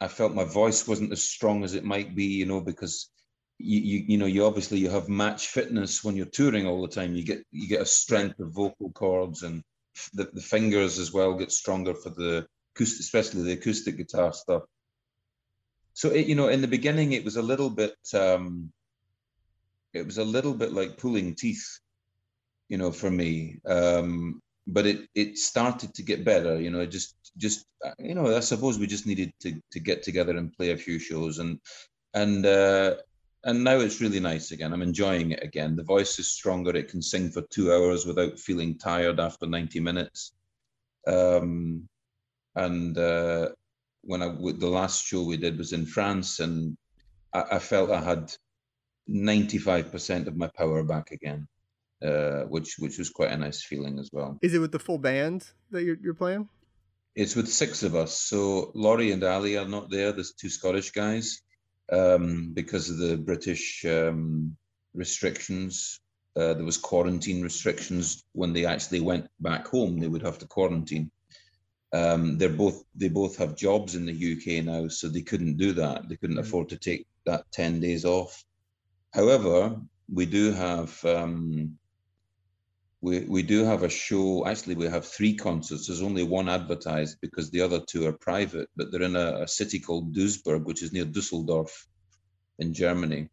I 0.00 0.08
felt 0.08 0.34
my 0.34 0.44
voice 0.44 0.86
wasn't 0.86 1.12
as 1.12 1.24
strong 1.24 1.64
as 1.64 1.74
it 1.74 1.84
might 1.84 2.14
be, 2.14 2.24
you 2.24 2.46
know, 2.46 2.60
because 2.60 3.10
you, 3.58 3.80
you 3.80 4.04
you 4.08 4.18
know 4.18 4.26
you 4.26 4.44
obviously 4.44 4.78
you 4.78 4.90
have 4.90 5.08
match 5.08 5.46
fitness 5.48 6.02
when 6.02 6.16
you're 6.16 6.26
touring 6.26 6.66
all 6.66 6.82
the 6.82 6.88
time. 6.88 7.14
You 7.14 7.24
get 7.24 7.44
you 7.50 7.68
get 7.68 7.80
a 7.80 7.86
strength 7.86 8.40
of 8.40 8.52
vocal 8.52 8.90
cords 8.90 9.42
and 9.42 9.62
the, 10.14 10.28
the 10.32 10.40
fingers 10.40 10.98
as 10.98 11.12
well 11.12 11.34
get 11.34 11.52
stronger 11.52 11.94
for 11.94 12.10
the 12.10 12.46
acoustic, 12.74 13.00
especially 13.00 13.42
the 13.42 13.52
acoustic 13.52 13.96
guitar 13.96 14.32
stuff. 14.32 14.62
So 15.94 16.08
it, 16.10 16.26
you 16.26 16.34
know, 16.34 16.48
in 16.48 16.62
the 16.62 16.68
beginning, 16.68 17.12
it 17.12 17.24
was 17.24 17.36
a 17.36 17.42
little 17.42 17.70
bit 17.70 17.94
um, 18.14 18.72
it 19.94 20.06
was 20.06 20.18
a 20.18 20.24
little 20.24 20.54
bit 20.54 20.72
like 20.72 20.98
pulling 20.98 21.34
teeth, 21.34 21.78
you 22.68 22.78
know, 22.78 22.92
for 22.92 23.10
me. 23.10 23.58
Um, 23.66 24.40
but 24.66 24.86
it 24.86 25.08
it 25.14 25.38
started 25.38 25.94
to 25.94 26.02
get 26.02 26.24
better. 26.24 26.60
You 26.60 26.70
know, 26.70 26.86
just 26.86 27.16
just 27.36 27.64
uh, 27.84 27.92
you 27.98 28.14
know, 28.14 28.36
I 28.36 28.40
suppose 28.40 28.78
we 28.78 28.86
just 28.86 29.06
needed 29.06 29.32
to 29.40 29.60
to 29.72 29.80
get 29.80 30.02
together 30.02 30.36
and 30.36 30.52
play 30.52 30.70
a 30.70 30.76
few 30.76 30.98
shows, 30.98 31.38
and 31.38 31.58
and 32.14 32.46
uh, 32.46 32.94
and 33.44 33.64
now 33.64 33.78
it's 33.78 34.00
really 34.00 34.20
nice 34.20 34.52
again. 34.52 34.72
I'm 34.72 34.82
enjoying 34.82 35.32
it 35.32 35.42
again. 35.42 35.74
The 35.76 35.82
voice 35.82 36.18
is 36.18 36.30
stronger. 36.30 36.76
It 36.76 36.88
can 36.88 37.02
sing 37.02 37.30
for 37.30 37.42
two 37.50 37.72
hours 37.72 38.06
without 38.06 38.38
feeling 38.38 38.78
tired 38.78 39.18
after 39.18 39.46
90 39.46 39.80
minutes. 39.80 40.32
Um, 41.08 41.88
and 42.54 42.96
uh, 42.96 43.48
when 44.02 44.22
I 44.22 44.28
the 44.28 44.68
last 44.68 45.04
show 45.04 45.24
we 45.24 45.36
did 45.36 45.58
was 45.58 45.72
in 45.72 45.86
France, 45.86 46.38
and 46.38 46.76
I, 47.32 47.42
I 47.52 47.58
felt 47.58 47.90
I 47.90 48.00
had 48.00 48.32
95% 49.08 50.26
of 50.26 50.36
my 50.36 50.48
power 50.56 50.82
back 50.82 51.10
again 51.10 51.48
uh, 52.02 52.42
which 52.48 52.76
which 52.78 52.98
was 52.98 53.10
quite 53.10 53.30
a 53.30 53.36
nice 53.36 53.62
feeling 53.62 53.98
as 53.98 54.10
well. 54.12 54.38
Is 54.42 54.54
it 54.54 54.58
with 54.58 54.72
the 54.72 54.78
full 54.78 54.98
band 54.98 55.46
that 55.70 55.84
you're 55.84 55.98
you're 56.02 56.14
playing? 56.14 56.48
It's 57.14 57.36
with 57.36 57.48
six 57.48 57.82
of 57.82 57.94
us. 57.94 58.18
So 58.20 58.72
Laurie 58.74 59.12
and 59.12 59.22
Ali 59.22 59.56
are 59.56 59.68
not 59.68 59.90
there. 59.90 60.12
There's 60.12 60.32
two 60.32 60.48
Scottish 60.48 60.92
guys 60.92 61.42
um, 61.92 62.52
because 62.54 62.88
of 62.88 62.96
the 62.96 63.18
British 63.18 63.84
um, 63.84 64.56
restrictions. 64.94 66.00
Uh, 66.34 66.54
there 66.54 66.64
was 66.64 66.78
quarantine 66.78 67.42
restrictions 67.42 68.24
when 68.32 68.54
they 68.54 68.64
actually 68.64 69.00
went 69.00 69.28
back 69.40 69.68
home. 69.68 69.98
They 69.98 70.08
would 70.08 70.22
have 70.22 70.38
to 70.38 70.46
quarantine. 70.46 71.10
Um, 71.92 72.38
they're 72.38 72.48
both 72.48 72.82
they 72.94 73.08
both 73.08 73.36
have 73.36 73.54
jobs 73.54 73.94
in 73.94 74.06
the 74.06 74.32
UK 74.32 74.64
now, 74.64 74.88
so 74.88 75.08
they 75.08 75.22
couldn't 75.22 75.58
do 75.58 75.74
that. 75.74 76.08
They 76.08 76.16
couldn't 76.16 76.36
mm-hmm. 76.36 76.46
afford 76.46 76.70
to 76.70 76.78
take 76.78 77.06
that 77.26 77.44
ten 77.52 77.80
days 77.80 78.04
off. 78.04 78.42
However, 79.12 79.80
we 80.12 80.26
do 80.26 80.52
have 80.52 81.04
um, 81.04 81.78
we, 83.02 83.20
we 83.20 83.42
do 83.42 83.64
have 83.64 83.82
a 83.82 83.88
show. 83.88 84.46
Actually, 84.46 84.76
we 84.76 84.86
have 84.86 85.04
three 85.04 85.34
concerts. 85.34 85.86
There's 85.86 86.02
only 86.02 86.22
one 86.22 86.48
advertised 86.48 87.18
because 87.20 87.50
the 87.50 87.60
other 87.60 87.80
two 87.80 88.06
are 88.06 88.12
private, 88.12 88.68
but 88.76 88.90
they're 88.90 89.02
in 89.02 89.16
a, 89.16 89.42
a 89.42 89.48
city 89.48 89.80
called 89.80 90.14
Duisburg, 90.14 90.64
which 90.64 90.82
is 90.82 90.92
near 90.92 91.04
Dusseldorf 91.04 91.86
in 92.60 92.72
Germany. 92.72 93.28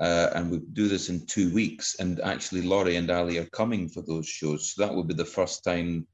Uh, 0.00 0.30
and 0.34 0.50
we 0.50 0.60
do 0.72 0.88
this 0.88 1.10
in 1.10 1.26
two 1.26 1.52
weeks. 1.52 1.96
And 2.00 2.20
actually, 2.20 2.62
Laurie 2.62 2.96
and 2.96 3.10
Ali 3.10 3.36
are 3.36 3.50
coming 3.50 3.90
for 3.90 4.02
those 4.02 4.26
shows. 4.26 4.72
So 4.72 4.86
that 4.86 4.94
will 4.94 5.04
be 5.04 5.14
the 5.14 5.26
first 5.26 5.62
time 5.62 6.06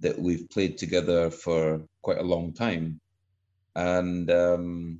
that 0.00 0.18
we've 0.18 0.48
played 0.50 0.76
together 0.76 1.30
for 1.30 1.86
quite 2.02 2.18
a 2.18 2.22
long 2.22 2.52
time. 2.52 3.00
And 3.74 4.30
um, 4.30 4.98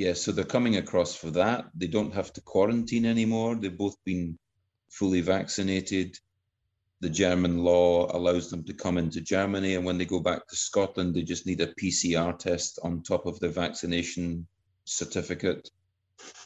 yeah, 0.00 0.14
so 0.14 0.32
they're 0.32 0.56
coming 0.56 0.76
across 0.76 1.14
for 1.14 1.30
that. 1.32 1.66
They 1.74 1.86
don't 1.86 2.14
have 2.14 2.32
to 2.32 2.40
quarantine 2.40 3.04
anymore. 3.04 3.54
They've 3.54 3.76
both 3.76 3.96
been 4.06 4.38
fully 4.88 5.20
vaccinated. 5.20 6.16
The 7.00 7.10
German 7.10 7.58
law 7.58 8.08
allows 8.16 8.48
them 8.48 8.64
to 8.64 8.72
come 8.72 8.96
into 8.96 9.20
Germany, 9.20 9.74
and 9.74 9.84
when 9.84 9.98
they 9.98 10.06
go 10.06 10.20
back 10.20 10.48
to 10.48 10.56
Scotland, 10.56 11.14
they 11.14 11.22
just 11.22 11.46
need 11.46 11.60
a 11.60 11.74
PCR 11.74 12.38
test 12.38 12.78
on 12.82 13.02
top 13.02 13.26
of 13.26 13.38
their 13.40 13.50
vaccination 13.50 14.46
certificate, 14.86 15.68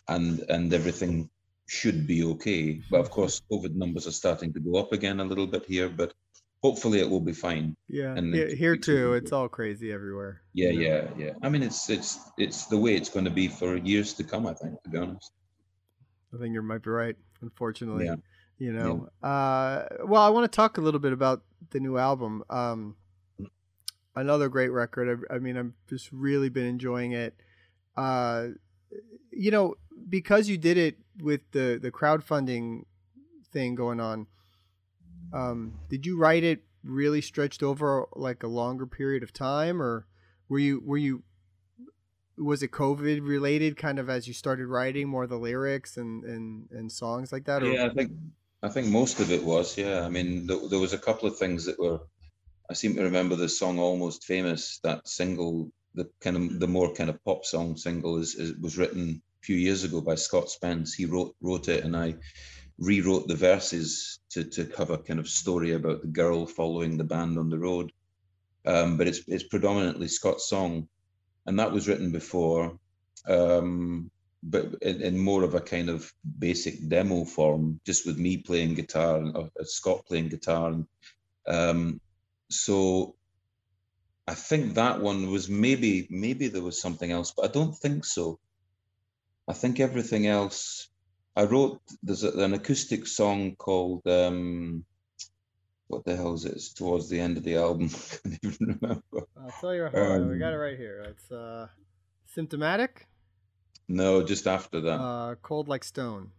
and 0.09 0.41
and 0.49 0.75
everything 0.75 1.31
should 1.69 2.09
be 2.09 2.25
okay. 2.25 2.83
But 2.91 3.03
of 3.03 3.11
course, 3.11 3.41
COVID 3.53 3.77
numbers 3.77 4.09
are 4.09 4.21
starting 4.23 4.53
to 4.55 4.61
go 4.61 4.79
up 4.79 4.93
again 4.93 5.21
a 5.21 5.25
little 5.25 5.47
bit 5.47 5.65
here, 5.67 5.89
but 5.89 6.13
hopefully 6.65 6.99
it 6.99 7.09
will 7.09 7.21
be 7.21 7.33
fine. 7.33 7.77
Yeah, 7.89 8.17
and 8.17 8.35
here, 8.35 8.55
here 8.55 8.77
too, 8.77 9.13
it's 9.13 9.33
all 9.33 9.49
crazy 9.49 9.93
everywhere. 9.93 10.41
Yeah, 10.55 10.71
yeah, 10.71 11.09
yeah. 11.17 11.33
I 11.43 11.49
mean, 11.49 11.63
it's 11.63 11.89
it's 11.91 12.19
it's 12.39 12.67
the 12.67 12.79
way 12.79 12.97
it's 12.97 13.11
going 13.11 13.27
to 13.27 13.31
be 13.31 13.49
for 13.49 13.77
years 13.77 14.15
to 14.15 14.25
come. 14.25 14.47
I 14.47 14.55
think, 14.55 14.83
to 14.83 14.91
be 14.91 14.99
honest. 14.99 15.31
I 16.35 16.39
think 16.39 16.55
you 16.55 16.63
might 16.63 16.83
be 16.83 16.91
right. 16.91 17.17
Unfortunately. 17.43 18.07
Yeah 18.07 18.17
you 18.59 18.73
know 18.73 19.09
yeah. 19.23 19.29
uh, 19.29 19.89
well 20.05 20.23
i 20.23 20.29
want 20.29 20.51
to 20.51 20.55
talk 20.55 20.79
a 20.79 20.81
little 20.81 21.01
bit 21.01 21.13
about 21.13 21.43
the 21.71 21.81
new 21.81 21.99
album 21.99 22.43
um, 22.51 22.97
another 24.15 24.49
great 24.49 24.69
record 24.69 25.27
I, 25.31 25.35
I, 25.35 25.39
mean 25.39 25.57
i've 25.57 25.73
just 25.89 26.11
really 26.13 26.49
been 26.49 26.67
enjoying 26.67 27.13
it 27.13 27.35
uh, 27.97 28.49
you 29.31 29.51
know 29.51 29.75
because 30.09 30.49
you 30.49 30.59
did 30.59 30.77
it 30.77 30.99
with 31.21 31.41
the 31.53 31.79
the 31.81 31.91
crowdfunding 31.91 32.85
thing 33.53 33.75
going 33.75 34.01
on 34.01 34.27
um, 35.35 35.75
did 35.89 36.07
you 36.07 36.17
write 36.17 36.45
it 36.45 36.63
really 36.83 37.21
stretched 37.21 37.63
over 37.63 38.07
like 38.15 38.43
a 38.43 38.49
longer 38.49 38.87
period 38.87 39.23
of 39.23 39.33
time 39.33 39.81
or 39.81 40.07
were 40.49 40.59
you 40.59 40.83
were 40.85 40.99
you 40.99 41.23
was 42.37 42.63
it 42.63 42.71
covid 42.71 43.27
related 43.27 43.77
kind 43.77 43.99
of 43.99 44.11
as 44.11 44.29
you 44.29 44.35
started 44.35 44.67
writing 44.67 45.09
more 45.09 45.27
the 45.27 45.37
lyrics 45.37 45.97
and 45.97 46.25
and 46.25 46.69
and 46.71 46.93
songs 46.93 47.33
like 47.33 47.45
that 47.45 47.63
or? 47.63 47.73
yeah 47.73 47.87
i 47.87 47.89
think 47.89 48.11
I 48.65 48.71
think 48.71 48.87
most 48.87 49.21
of 49.21 49.31
it 49.31 49.45
was, 49.45 49.77
yeah. 49.77 50.01
I 50.01 50.09
mean, 50.09 50.49
th- 50.49 50.71
there 50.71 50.79
was 50.79 50.95
a 50.95 50.99
couple 51.07 51.29
of 51.29 51.37
things 51.37 51.67
that 51.67 51.79
were. 51.79 52.01
I 52.71 52.73
seem 52.73 52.95
to 52.97 53.03
remember 53.03 53.37
the 53.37 53.49
song 53.49 53.79
"Almost 53.79 54.25
Famous." 54.25 54.81
That 54.83 55.07
single, 55.07 55.71
the 55.95 56.09
kind 56.23 56.37
of 56.37 56.61
the 56.61 56.67
more 56.67 56.95
kind 56.95 57.11
of 57.11 57.23
pop 57.25 57.45
song 57.45 57.77
single, 57.77 58.17
is, 58.17 58.35
is 58.37 58.55
was 58.55 58.79
written 58.79 59.21
a 59.43 59.45
few 59.45 59.57
years 59.57 59.85
ago 59.85 60.01
by 60.01 60.15
Scott 60.15 60.49
Spence. 60.49 60.95
He 60.95 61.05
wrote 61.05 61.37
wrote 61.43 61.69
it, 61.69 61.85
and 61.85 61.95
I 61.95 62.15
rewrote 62.79 63.29
the 63.29 63.37
verses 63.37 64.19
to 64.31 64.45
to 64.45 64.71
have 64.77 64.91
a 64.91 64.99
kind 64.99 65.21
of 65.21 65.29
story 65.29 65.73
about 65.73 66.03
the 66.03 66.09
girl 66.09 66.47
following 66.47 66.97
the 66.97 67.05
band 67.05 67.39
on 67.39 67.51
the 67.51 67.59
road. 67.59 67.93
Um, 68.67 68.97
but 68.97 69.07
it's 69.07 69.21
it's 69.27 69.45
predominantly 69.45 70.09
Scott's 70.09 70.49
song, 70.49 70.89
and 71.47 71.59
that 71.59 71.73
was 71.73 71.89
written 71.89 72.13
before. 72.13 72.79
Um, 73.27 74.11
but 74.43 74.75
in, 74.83 75.01
in, 75.01 75.19
more 75.19 75.43
of 75.43 75.55
a 75.55 75.61
kind 75.61 75.89
of 75.89 76.13
basic 76.39 76.87
demo 76.89 77.25
form, 77.25 77.81
just 77.87 78.07
with 78.07 78.19
me 78.19 78.37
playing 78.37 78.75
guitar 78.75 79.17
and 79.17 79.35
uh, 79.35 79.49
Scott 79.63 80.05
playing 80.07 80.29
guitar. 80.29 80.71
And, 80.71 80.87
um, 81.47 82.01
so 82.51 83.17
I 84.29 84.35
think 84.35 84.75
that 84.75 85.01
one 85.01 85.31
was 85.31 85.49
maybe 85.49 86.07
maybe 86.11 86.49
there 86.49 86.63
was 86.63 86.81
something 86.81 87.11
else, 87.11 87.33
but 87.35 87.47
I 87.47 87.49
don't 87.49 87.75
think 87.75 88.05
so. 88.05 88.39
I 89.49 89.53
think 89.53 89.81
everything 89.81 90.27
else. 90.27 90.89
I 91.37 91.45
wrote 91.45 91.81
there's 92.03 92.25
a, 92.25 92.31
an 92.39 92.55
acoustic 92.55 93.07
song 93.07 93.57
called 93.57 94.07
um, 94.07 94.85
what 95.89 96.05
the 96.05 96.17
hell 96.17 96.35
is 96.35 96.45
it? 96.45 96.53
It's 96.53 96.73
towards 96.73 97.09
the 97.09 97.21
end 97.21 97.37
of 97.37 97.45
the 97.45 97.57
album. 97.57 97.91
I 98.25 98.29
can't 98.29 98.39
even 98.43 98.79
remember. 98.81 99.27
I'll 99.37 99.55
tell 99.61 99.75
you. 99.75 99.89
Hold 99.89 100.23
um, 100.23 100.29
we 100.31 100.39
got 100.39 100.53
it 100.53 100.59
right 100.59 100.77
here. 100.77 101.05
It's 101.09 101.31
uh, 101.31 101.69
symptomatic. 102.27 103.07
No, 103.89 104.23
just 104.23 104.47
after 104.47 104.81
that. 104.81 105.01
Uh, 105.01 105.35
cold 105.43 105.69
like 105.69 105.85
stone. 105.85 106.31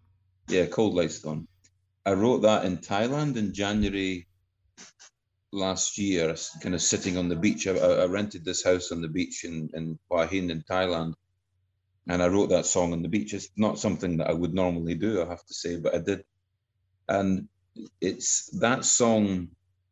Yeah, 0.48 0.66
cold 0.66 0.96
like 0.96 1.12
stone. 1.12 1.48
I 2.06 2.14
wrote 2.14 2.42
that 2.44 2.66
in 2.66 2.78
Thailand 2.78 3.36
in 3.36 3.54
January 3.54 4.28
last 5.52 5.98
year, 5.98 6.36
kind 6.62 6.76
of 6.76 6.82
sitting 6.82 7.18
on 7.18 7.30
the 7.30 7.36
beach. 7.36 7.68
I, 7.68 7.76
I 7.76 8.06
rented 8.06 8.46
this 8.46 8.64
house 8.64 8.92
on 8.92 9.02
the 9.02 9.08
beach 9.08 9.44
in, 9.44 9.70
in 9.74 9.98
Hua 10.10 10.28
Hin 10.28 10.52
in 10.52 10.64
Thailand. 10.64 11.14
And 12.08 12.22
I 12.22 12.28
wrote 12.28 12.50
that 12.50 12.66
song 12.66 12.94
on 12.94 13.02
the 13.02 13.10
beach. 13.10 13.34
It's 13.34 13.50
not 13.58 13.80
something 13.80 14.18
that 14.18 14.30
I 14.30 14.34
would 14.34 14.54
normally 14.54 14.96
do, 14.96 15.22
I 15.22 15.28
have 15.28 15.46
to 15.46 15.54
say, 15.54 15.78
but 15.78 15.96
I 15.96 16.00
did. 16.00 16.24
And 17.08 17.48
it's 18.00 18.50
that 18.60 18.86
song, 18.86 19.50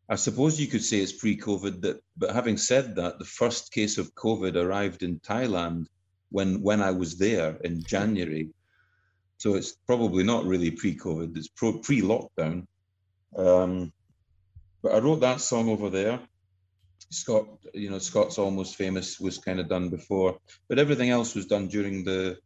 I 0.07 0.15
suppose 0.15 0.59
you 0.59 0.67
could 0.67 0.83
say 0.83 0.97
it's 0.99 1.11
pre-COVID, 1.11 1.81
that, 1.81 2.01
but 2.17 2.33
having 2.33 2.57
said 2.57 2.95
that, 2.95 3.19
the 3.19 3.25
first 3.25 3.71
case 3.71 3.97
of 3.97 4.13
COVID 4.15 4.55
arrived 4.55 5.03
in 5.03 5.19
Thailand 5.19 5.87
when 6.29 6.61
when 6.61 6.81
I 6.81 6.91
was 6.91 7.17
there 7.17 7.57
in 7.63 7.83
January. 7.83 8.49
So 9.37 9.55
it's 9.55 9.73
probably 9.87 10.23
not 10.23 10.45
really 10.45 10.71
pre-COVID, 10.71 11.35
it's 11.37 11.47
pro, 11.47 11.79
pre-lockdown. 11.79 12.67
Um, 13.35 13.91
but 14.81 14.93
I 14.93 14.99
wrote 14.99 15.21
that 15.21 15.41
song 15.41 15.69
over 15.69 15.89
there. 15.89 16.19
Scott, 17.09 17.45
you 17.73 17.89
know, 17.89 17.99
Scott's 17.99 18.37
Almost 18.37 18.75
Famous 18.75 19.19
was 19.19 19.37
kind 19.37 19.59
of 19.59 19.69
done 19.69 19.89
before, 19.89 20.37
but 20.67 20.79
everything 20.79 21.09
else 21.09 21.35
was 21.35 21.45
done 21.45 21.67
during 21.67 22.03
the 22.03 22.37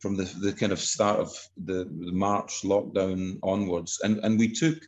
from 0.00 0.16
the, 0.16 0.24
the 0.40 0.52
kind 0.52 0.72
of 0.72 0.80
start 0.80 1.20
of 1.20 1.30
the, 1.64 1.84
the 1.84 2.12
March 2.12 2.62
lockdown 2.64 3.38
onwards. 3.42 4.00
And 4.02 4.18
and 4.24 4.38
we 4.38 4.52
took 4.52 4.78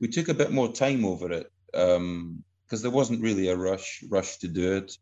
we 0.00 0.08
took 0.08 0.28
a 0.28 0.34
bit 0.34 0.52
more 0.52 0.72
time 0.72 1.04
over 1.04 1.32
it 1.32 1.50
because 1.72 1.96
um, 1.96 2.42
there 2.70 2.90
wasn't 2.90 3.22
really 3.22 3.48
a 3.48 3.56
rush 3.56 4.02
rush 4.08 4.38
to 4.38 4.48
do 4.48 4.76
it, 4.76 4.96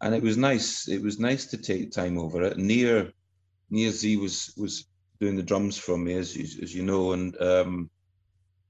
and 0.00 0.14
it 0.14 0.22
was 0.22 0.36
nice. 0.36 0.88
It 0.88 1.02
was 1.02 1.18
nice 1.18 1.46
to 1.46 1.56
take 1.56 1.90
time 1.90 2.18
over 2.18 2.42
it. 2.42 2.58
Nir 2.58 3.12
Nir 3.70 3.90
Z 3.90 4.16
was 4.16 4.52
was 4.56 4.86
doing 5.20 5.36
the 5.36 5.42
drums 5.42 5.78
for 5.78 5.96
me, 5.96 6.14
as 6.14 6.36
you, 6.36 6.44
as 6.62 6.74
you 6.74 6.82
know, 6.84 7.12
and 7.12 7.40
um, 7.40 7.90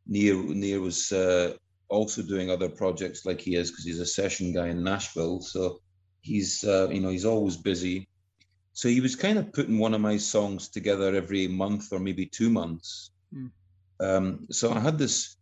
Nir 0.06 0.35
Nir 0.35 0.80
was 0.80 1.12
uh, 1.12 1.54
also 1.88 2.22
doing 2.22 2.50
other 2.50 2.68
projects 2.68 3.24
like 3.24 3.40
he 3.40 3.56
is 3.56 3.70
because 3.70 3.84
he's 3.84 4.00
a 4.00 4.06
session 4.06 4.52
guy 4.52 4.68
in 4.68 4.82
Nashville. 4.82 5.40
So 5.40 5.80
he's 6.22 6.64
uh, 6.64 6.88
you 6.90 7.00
know 7.00 7.10
he's 7.10 7.24
always 7.24 7.56
busy. 7.56 8.08
So 8.72 8.88
he 8.88 9.00
was 9.00 9.14
kind 9.14 9.38
of 9.38 9.52
putting 9.52 9.78
one 9.78 9.94
of 9.94 10.00
my 10.00 10.16
songs 10.16 10.68
together 10.68 11.14
every 11.14 11.46
month 11.46 11.92
or 11.92 12.00
maybe 12.00 12.26
two 12.26 12.50
months. 12.50 13.12
Mm. 13.32 13.50
Um, 14.00 14.46
so 14.50 14.72
I 14.72 14.80
had 14.80 14.98
this. 14.98 15.36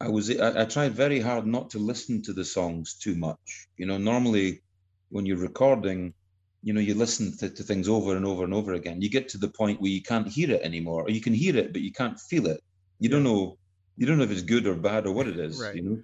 I 0.00 0.08
was 0.08 0.30
I, 0.30 0.62
I 0.62 0.64
tried 0.64 0.94
very 0.94 1.20
hard 1.20 1.46
not 1.46 1.70
to 1.70 1.78
listen 1.78 2.22
to 2.22 2.32
the 2.32 2.44
songs 2.44 2.94
too 2.94 3.14
much. 3.14 3.68
You 3.76 3.86
know, 3.86 3.98
normally 3.98 4.62
when 5.10 5.26
you're 5.26 5.36
recording, 5.36 6.14
you 6.62 6.72
know, 6.72 6.80
you 6.80 6.94
listen 6.94 7.36
to, 7.38 7.50
to 7.50 7.62
things 7.62 7.88
over 7.88 8.16
and 8.16 8.26
over 8.26 8.44
and 8.44 8.54
over 8.54 8.74
again. 8.74 9.00
You 9.00 9.10
get 9.10 9.28
to 9.30 9.38
the 9.38 9.48
point 9.48 9.80
where 9.80 9.90
you 9.90 10.02
can't 10.02 10.26
hear 10.26 10.50
it 10.50 10.62
anymore, 10.62 11.02
or 11.02 11.10
you 11.10 11.20
can 11.20 11.34
hear 11.34 11.56
it 11.56 11.72
but 11.72 11.82
you 11.82 11.92
can't 11.92 12.18
feel 12.18 12.46
it. 12.46 12.60
You 12.98 13.08
yeah. 13.08 13.16
don't 13.16 13.24
know 13.24 13.58
you 14.00 14.06
don't 14.06 14.16
know 14.16 14.24
if 14.24 14.30
it's 14.30 14.40
good 14.40 14.66
or 14.66 14.74
bad 14.74 15.06
or 15.06 15.12
what 15.12 15.28
it 15.28 15.38
is. 15.38 15.60
Right. 15.60 15.76
You 15.76 15.82
know. 15.82 16.02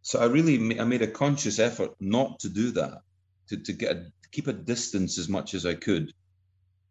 So 0.00 0.20
I 0.20 0.24
really 0.24 0.80
I 0.80 0.84
made 0.84 1.02
a 1.02 1.06
conscious 1.06 1.58
effort 1.58 1.90
not 2.00 2.40
to 2.40 2.48
do 2.48 2.70
that, 2.72 3.02
to 3.48 3.58
to 3.58 3.72
get 3.74 3.94
a, 3.94 4.06
keep 4.32 4.46
a 4.46 4.54
distance 4.54 5.18
as 5.18 5.28
much 5.28 5.52
as 5.52 5.66
I 5.66 5.74
could. 5.74 6.14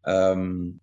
Um, 0.04 0.78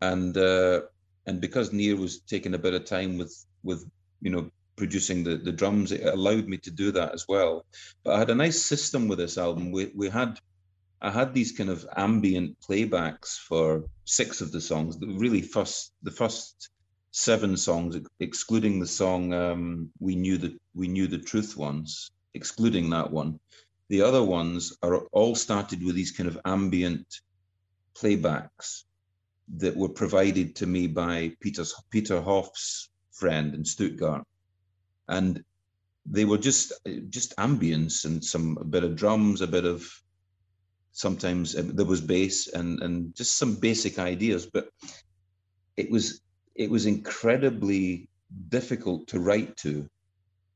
and 0.00 0.36
uh, 0.36 0.80
and 1.24 1.40
because 1.40 1.72
Nir 1.72 1.94
was 1.94 2.18
taking 2.18 2.54
a 2.54 2.58
bit 2.58 2.74
of 2.74 2.84
time 2.84 3.16
with 3.16 3.32
with 3.62 3.88
you 4.20 4.32
know 4.32 4.50
producing 4.74 5.22
the 5.22 5.36
the 5.36 5.52
drums, 5.52 5.92
it 5.92 6.04
allowed 6.04 6.48
me 6.48 6.58
to 6.58 6.72
do 6.72 6.90
that 6.90 7.14
as 7.14 7.26
well. 7.28 7.64
But 8.02 8.16
I 8.16 8.18
had 8.18 8.30
a 8.30 8.34
nice 8.34 8.60
system 8.60 9.06
with 9.06 9.18
this 9.18 9.38
album. 9.38 9.70
We 9.70 9.92
we 9.94 10.08
had 10.08 10.36
I 11.00 11.12
had 11.12 11.32
these 11.32 11.52
kind 11.52 11.70
of 11.70 11.86
ambient 11.96 12.56
playbacks 12.68 13.38
for 13.38 13.84
six 14.04 14.40
of 14.40 14.50
the 14.50 14.60
songs. 14.60 14.98
The 14.98 15.06
really 15.06 15.42
first 15.42 15.92
the 16.02 16.10
first 16.10 16.70
seven 17.10 17.56
songs, 17.56 17.96
excluding 18.20 18.80
the 18.80 18.86
song 18.86 19.32
um, 19.32 19.90
"We 19.98 20.14
Knew 20.16 20.38
the 20.38 20.58
We 20.74 20.88
Knew 20.88 21.06
the 21.06 21.18
Truth" 21.18 21.56
once, 21.56 22.10
excluding 22.34 22.90
that 22.90 23.10
one. 23.10 23.40
The 23.88 24.02
other 24.02 24.22
ones 24.22 24.76
are 24.82 25.06
all 25.12 25.34
started 25.34 25.82
with 25.82 25.94
these 25.94 26.12
kind 26.12 26.28
of 26.28 26.38
ambient 26.44 27.20
playbacks 27.94 28.84
that 29.56 29.76
were 29.76 29.88
provided 29.88 30.54
to 30.56 30.66
me 30.66 30.86
by 30.86 31.34
Peter's, 31.40 31.74
Peter 31.90 32.20
Hoff's 32.20 32.90
friend 33.12 33.54
in 33.54 33.64
Stuttgart, 33.64 34.24
and 35.08 35.42
they 36.04 36.24
were 36.24 36.38
just 36.38 36.72
just 37.08 37.36
ambience 37.36 38.04
and 38.04 38.24
some 38.24 38.58
a 38.60 38.64
bit 38.64 38.84
of 38.84 38.96
drums, 38.96 39.40
a 39.40 39.46
bit 39.46 39.64
of 39.64 39.90
sometimes 40.92 41.54
uh, 41.56 41.62
there 41.64 41.86
was 41.86 42.00
bass 42.00 42.48
and 42.48 42.82
and 42.82 43.14
just 43.14 43.38
some 43.38 43.54
basic 43.54 43.98
ideas, 43.98 44.46
but 44.46 44.68
it 45.76 45.90
was 45.90 46.20
it 46.58 46.68
was 46.68 46.86
incredibly 46.86 48.08
difficult 48.48 49.06
to 49.08 49.20
write 49.20 49.56
to 49.58 49.88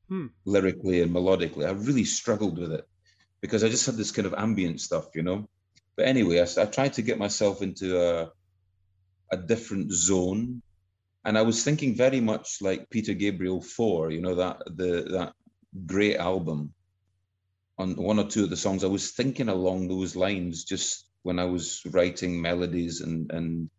hmm. 0.09 0.27
lyrically 0.45 1.01
and 1.01 1.11
melodically. 1.15 1.65
I 1.65 1.71
really 1.71 2.03
struggled 2.03 2.59
with 2.59 2.73
it 2.73 2.85
because 3.41 3.63
I 3.63 3.69
just 3.69 3.85
had 3.85 3.95
this 3.95 4.11
kind 4.11 4.27
of 4.27 4.35
ambient 4.35 4.81
stuff, 4.81 5.07
you 5.15 5.23
know. 5.23 5.47
But 5.95 6.05
anyway, 6.05 6.41
I, 6.41 6.61
I 6.61 6.65
tried 6.65 6.93
to 6.93 7.01
get 7.01 7.17
myself 7.17 7.61
into 7.61 7.99
a 7.99 8.31
a 9.31 9.37
different 9.37 9.91
zone, 9.91 10.61
and 11.25 11.37
I 11.37 11.41
was 11.41 11.63
thinking 11.63 11.95
very 11.95 12.19
much 12.19 12.61
like 12.61 12.89
Peter 12.89 13.13
Gabriel 13.13 13.61
Four, 13.61 14.11
you 14.11 14.21
know 14.21 14.35
that 14.35 14.61
the 14.65 14.91
that 15.17 15.33
great 15.85 16.17
album. 16.17 16.73
On 17.79 17.95
one 17.95 18.19
or 18.19 18.27
two 18.27 18.43
of 18.43 18.51
the 18.51 18.57
songs, 18.57 18.83
I 18.83 18.87
was 18.87 19.11
thinking 19.11 19.49
along 19.49 19.87
those 19.87 20.15
lines 20.15 20.63
just 20.63 21.07
when 21.23 21.39
I 21.39 21.45
was 21.45 21.81
writing 21.89 22.39
melodies 22.39 23.01
and 23.01 23.31
and 23.31 23.69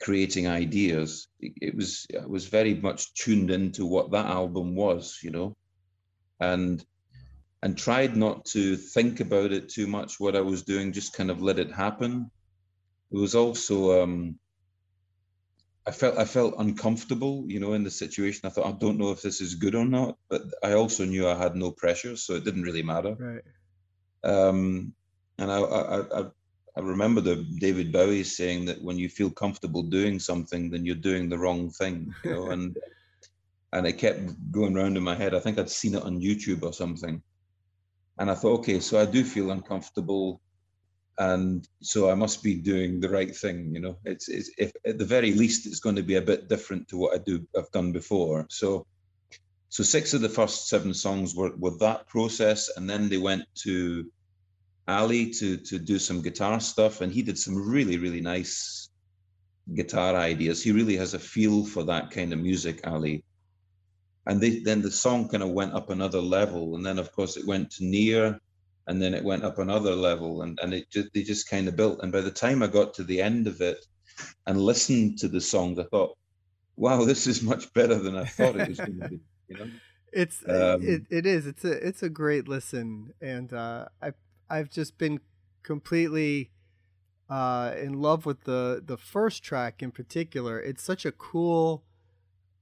creating 0.00 0.48
ideas, 0.48 1.28
it, 1.40 1.74
was 1.74 2.06
it 2.10 2.28
was 2.28 2.46
very 2.46 2.74
much 2.74 3.14
tuned 3.14 3.50
into 3.50 3.86
what 3.86 4.10
that 4.12 4.26
album 4.26 4.74
was, 4.74 5.18
you 5.22 5.30
know, 5.30 5.56
and 6.40 6.84
and 7.62 7.78
tried 7.78 8.14
not 8.16 8.44
to 8.44 8.76
think 8.76 9.20
about 9.20 9.52
it 9.52 9.68
too 9.68 9.86
much. 9.86 10.20
What 10.20 10.36
I 10.36 10.40
was 10.42 10.62
doing, 10.62 10.92
just 10.92 11.14
kind 11.14 11.30
of 11.30 11.42
let 11.42 11.58
it 11.58 11.72
happen. 11.72 12.30
It 13.10 13.16
was 13.16 13.34
also 13.34 14.02
um, 14.02 14.38
I 15.86 15.90
felt 15.90 16.18
I 16.18 16.24
felt 16.24 16.54
uncomfortable, 16.58 17.44
you 17.46 17.60
know, 17.60 17.74
in 17.74 17.84
the 17.84 17.90
situation. 17.90 18.42
I 18.44 18.48
thought 18.50 18.66
I 18.66 18.72
don't 18.72 18.98
know 18.98 19.10
if 19.10 19.22
this 19.22 19.40
is 19.40 19.54
good 19.54 19.74
or 19.74 19.84
not, 19.84 20.16
but 20.28 20.42
I 20.62 20.72
also 20.72 21.04
knew 21.04 21.28
I 21.28 21.36
had 21.36 21.56
no 21.56 21.70
pressure, 21.70 22.16
so 22.16 22.34
it 22.34 22.44
didn't 22.44 22.62
really 22.62 22.82
matter. 22.82 23.16
Right. 23.18 23.42
Um, 24.24 24.94
and 25.38 25.52
I, 25.52 25.58
I, 25.60 26.20
I 26.20 26.24
I 26.76 26.80
remember 26.80 27.20
the 27.20 27.36
David 27.58 27.92
Bowie 27.92 28.24
saying 28.24 28.64
that 28.64 28.82
when 28.82 28.98
you 28.98 29.08
feel 29.08 29.30
comfortable 29.30 29.82
doing 29.82 30.18
something, 30.18 30.70
then 30.70 30.84
you're 30.84 30.96
doing 30.96 31.28
the 31.28 31.38
wrong 31.38 31.70
thing, 31.70 32.12
you 32.24 32.32
know, 32.32 32.50
and 32.50 32.76
and 33.72 33.86
it 33.86 33.94
kept 33.94 34.30
going 34.50 34.76
around 34.76 34.96
in 34.96 35.02
my 35.02 35.14
head. 35.14 35.34
I 35.34 35.40
think 35.40 35.58
I'd 35.58 35.70
seen 35.70 35.94
it 35.94 36.02
on 36.02 36.20
YouTube 36.20 36.62
or 36.62 36.72
something. 36.72 37.22
And 38.18 38.30
I 38.30 38.34
thought, 38.34 38.60
okay, 38.60 38.78
so 38.78 39.00
I 39.00 39.04
do 39.04 39.24
feel 39.24 39.50
uncomfortable 39.50 40.40
and 41.18 41.68
so 41.80 42.10
I 42.10 42.14
must 42.14 42.42
be 42.42 42.54
doing 42.54 43.00
the 43.00 43.08
right 43.08 43.34
thing. 43.34 43.72
You 43.74 43.80
know, 43.80 43.96
it's, 44.04 44.28
it's 44.28 44.50
if 44.58 44.72
at 44.86 44.98
the 44.98 45.04
very 45.04 45.32
least 45.32 45.66
it's 45.66 45.80
going 45.80 45.96
to 45.96 46.02
be 46.02 46.16
a 46.16 46.22
bit 46.22 46.48
different 46.48 46.88
to 46.88 46.96
what 46.96 47.14
I 47.14 47.18
do 47.18 47.46
I've 47.56 47.70
done 47.70 47.92
before. 47.92 48.46
So, 48.50 48.86
so 49.68 49.82
six 49.82 50.14
of 50.14 50.20
the 50.20 50.28
first 50.28 50.68
seven 50.68 50.94
songs 50.94 51.34
were 51.34 51.52
were 51.56 51.76
that 51.78 52.08
process, 52.08 52.70
and 52.76 52.88
then 52.88 53.08
they 53.08 53.18
went 53.18 53.44
to 53.62 54.10
Ali 54.86 55.30
to 55.30 55.56
to 55.56 55.78
do 55.78 55.98
some 55.98 56.22
guitar 56.22 56.60
stuff, 56.60 57.00
and 57.00 57.12
he 57.12 57.22
did 57.22 57.38
some 57.38 57.56
really 57.56 57.98
really 57.98 58.20
nice 58.20 58.88
guitar 59.74 60.14
ideas. 60.14 60.62
He 60.62 60.72
really 60.72 60.96
has 60.96 61.14
a 61.14 61.18
feel 61.18 61.64
for 61.64 61.84
that 61.84 62.10
kind 62.10 62.32
of 62.32 62.38
music, 62.38 62.86
Ali. 62.86 63.24
And 64.26 64.40
they, 64.40 64.60
then 64.60 64.82
the 64.82 64.90
song 64.90 65.28
kind 65.28 65.42
of 65.42 65.50
went 65.50 65.74
up 65.74 65.90
another 65.90 66.20
level, 66.20 66.76
and 66.76 66.84
then 66.84 66.98
of 66.98 67.12
course 67.12 67.36
it 67.36 67.46
went 67.46 67.70
to 67.72 67.84
Nir, 67.84 68.38
and 68.86 69.00
then 69.00 69.14
it 69.14 69.24
went 69.24 69.44
up 69.44 69.58
another 69.58 69.94
level, 69.94 70.42
and 70.42 70.58
and 70.62 70.74
it 70.74 70.90
just, 70.90 71.08
they 71.14 71.22
just 71.22 71.48
kind 71.48 71.68
of 71.68 71.76
built. 71.76 72.00
And 72.02 72.12
by 72.12 72.20
the 72.20 72.30
time 72.30 72.62
I 72.62 72.66
got 72.66 72.94
to 72.94 73.04
the 73.04 73.20
end 73.20 73.46
of 73.46 73.60
it, 73.60 73.78
and 74.46 74.60
listened 74.60 75.18
to 75.18 75.28
the 75.28 75.40
song, 75.40 75.78
I 75.78 75.84
thought, 75.84 76.16
"Wow, 76.76 77.04
this 77.04 77.26
is 77.26 77.42
much 77.42 77.72
better 77.72 77.96
than 77.96 78.16
I 78.16 78.24
thought 78.24 78.56
it 78.56 78.68
was 78.68 78.78
going 78.78 79.00
to 79.00 79.08
be." 79.08 79.20
You 79.48 79.56
know 79.58 79.70
it's 80.14 80.42
um, 80.48 80.80
it, 80.82 81.02
it 81.10 81.26
is 81.26 81.46
it's 81.46 81.64
a 81.64 81.86
it's 81.86 82.02
a 82.02 82.08
great 82.08 82.48
listen 82.48 83.12
and 83.20 83.52
uh, 83.52 83.86
i 84.00 84.12
I've 84.54 84.70
just 84.70 84.98
been 84.98 85.18
completely 85.64 86.50
uh, 87.28 87.74
in 87.76 87.94
love 87.94 88.24
with 88.24 88.44
the 88.44 88.80
the 88.84 88.96
first 88.96 89.42
track 89.42 89.82
in 89.82 89.90
particular. 89.90 90.60
It's 90.60 90.82
such 90.82 91.04
a 91.04 91.10
cool 91.12 91.84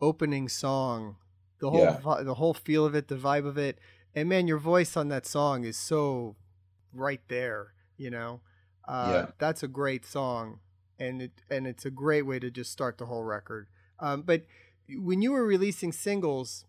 opening 0.01 0.49
song. 0.49 1.17
The 1.61 1.71
whole 1.71 1.81
Yeah. 1.81 2.23
the 2.23 2.35
whole 2.35 2.55
feel 2.55 2.87
of 2.87 2.95
it, 2.95 3.09
the 3.09 3.17
vibe 3.17 3.47
of 3.47 3.59
it, 3.59 3.79
and 4.15 4.29
man, 4.29 4.49
your 4.49 4.59
voice 4.59 4.97
on 4.97 5.09
that 5.09 5.27
song 5.27 5.65
is 5.65 5.77
so 5.77 6.37
right 6.95 7.21
there. 7.29 7.75
You 7.99 8.11
know, 8.11 8.41
uh, 8.89 9.11
Yeah. 9.13 9.31
that's 9.39 9.63
a 9.63 9.69
great 9.69 10.07
song, 10.07 10.61
and 10.99 11.21
it 11.21 11.43
and 11.51 11.67
it's 11.67 11.85
a 11.85 11.91
great 11.91 12.23
way 12.23 12.39
to 12.39 12.51
just 12.51 12.73
start 12.73 12.97
the 12.97 13.07
whole 13.07 13.23
record. 13.23 13.69
Um, 13.99 14.23
but 14.23 14.47
when 14.89 15.21
you 15.23 15.33
were 15.33 15.45
releasing 15.47 15.93
singles, 15.93 16.65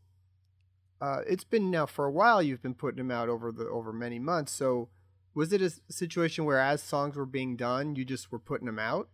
uh, 1.02 1.22
it's 1.28 1.44
been 1.46 1.72
now 1.72 1.86
for 1.86 2.06
a 2.06 2.12
while. 2.12 2.42
You've 2.44 2.62
been 2.62 2.76
putting 2.76 2.98
them 2.98 3.12
out 3.12 3.30
over 3.30 3.52
the 3.52 3.68
over 3.70 3.94
many 3.94 4.20
months. 4.20 4.52
So, 4.52 4.90
was 5.36 5.54
it 5.54 5.62
a 5.62 5.72
situation 5.89 6.46
where 6.46 6.60
as 6.60 6.84
songs 6.84 7.15
were 7.15 7.26
being 7.26 7.56
done, 7.56 7.96
you 7.96 8.06
just 8.06 8.32
were 8.32 8.39
putting 8.39 8.67
them 8.67 8.80
out, 8.80 9.10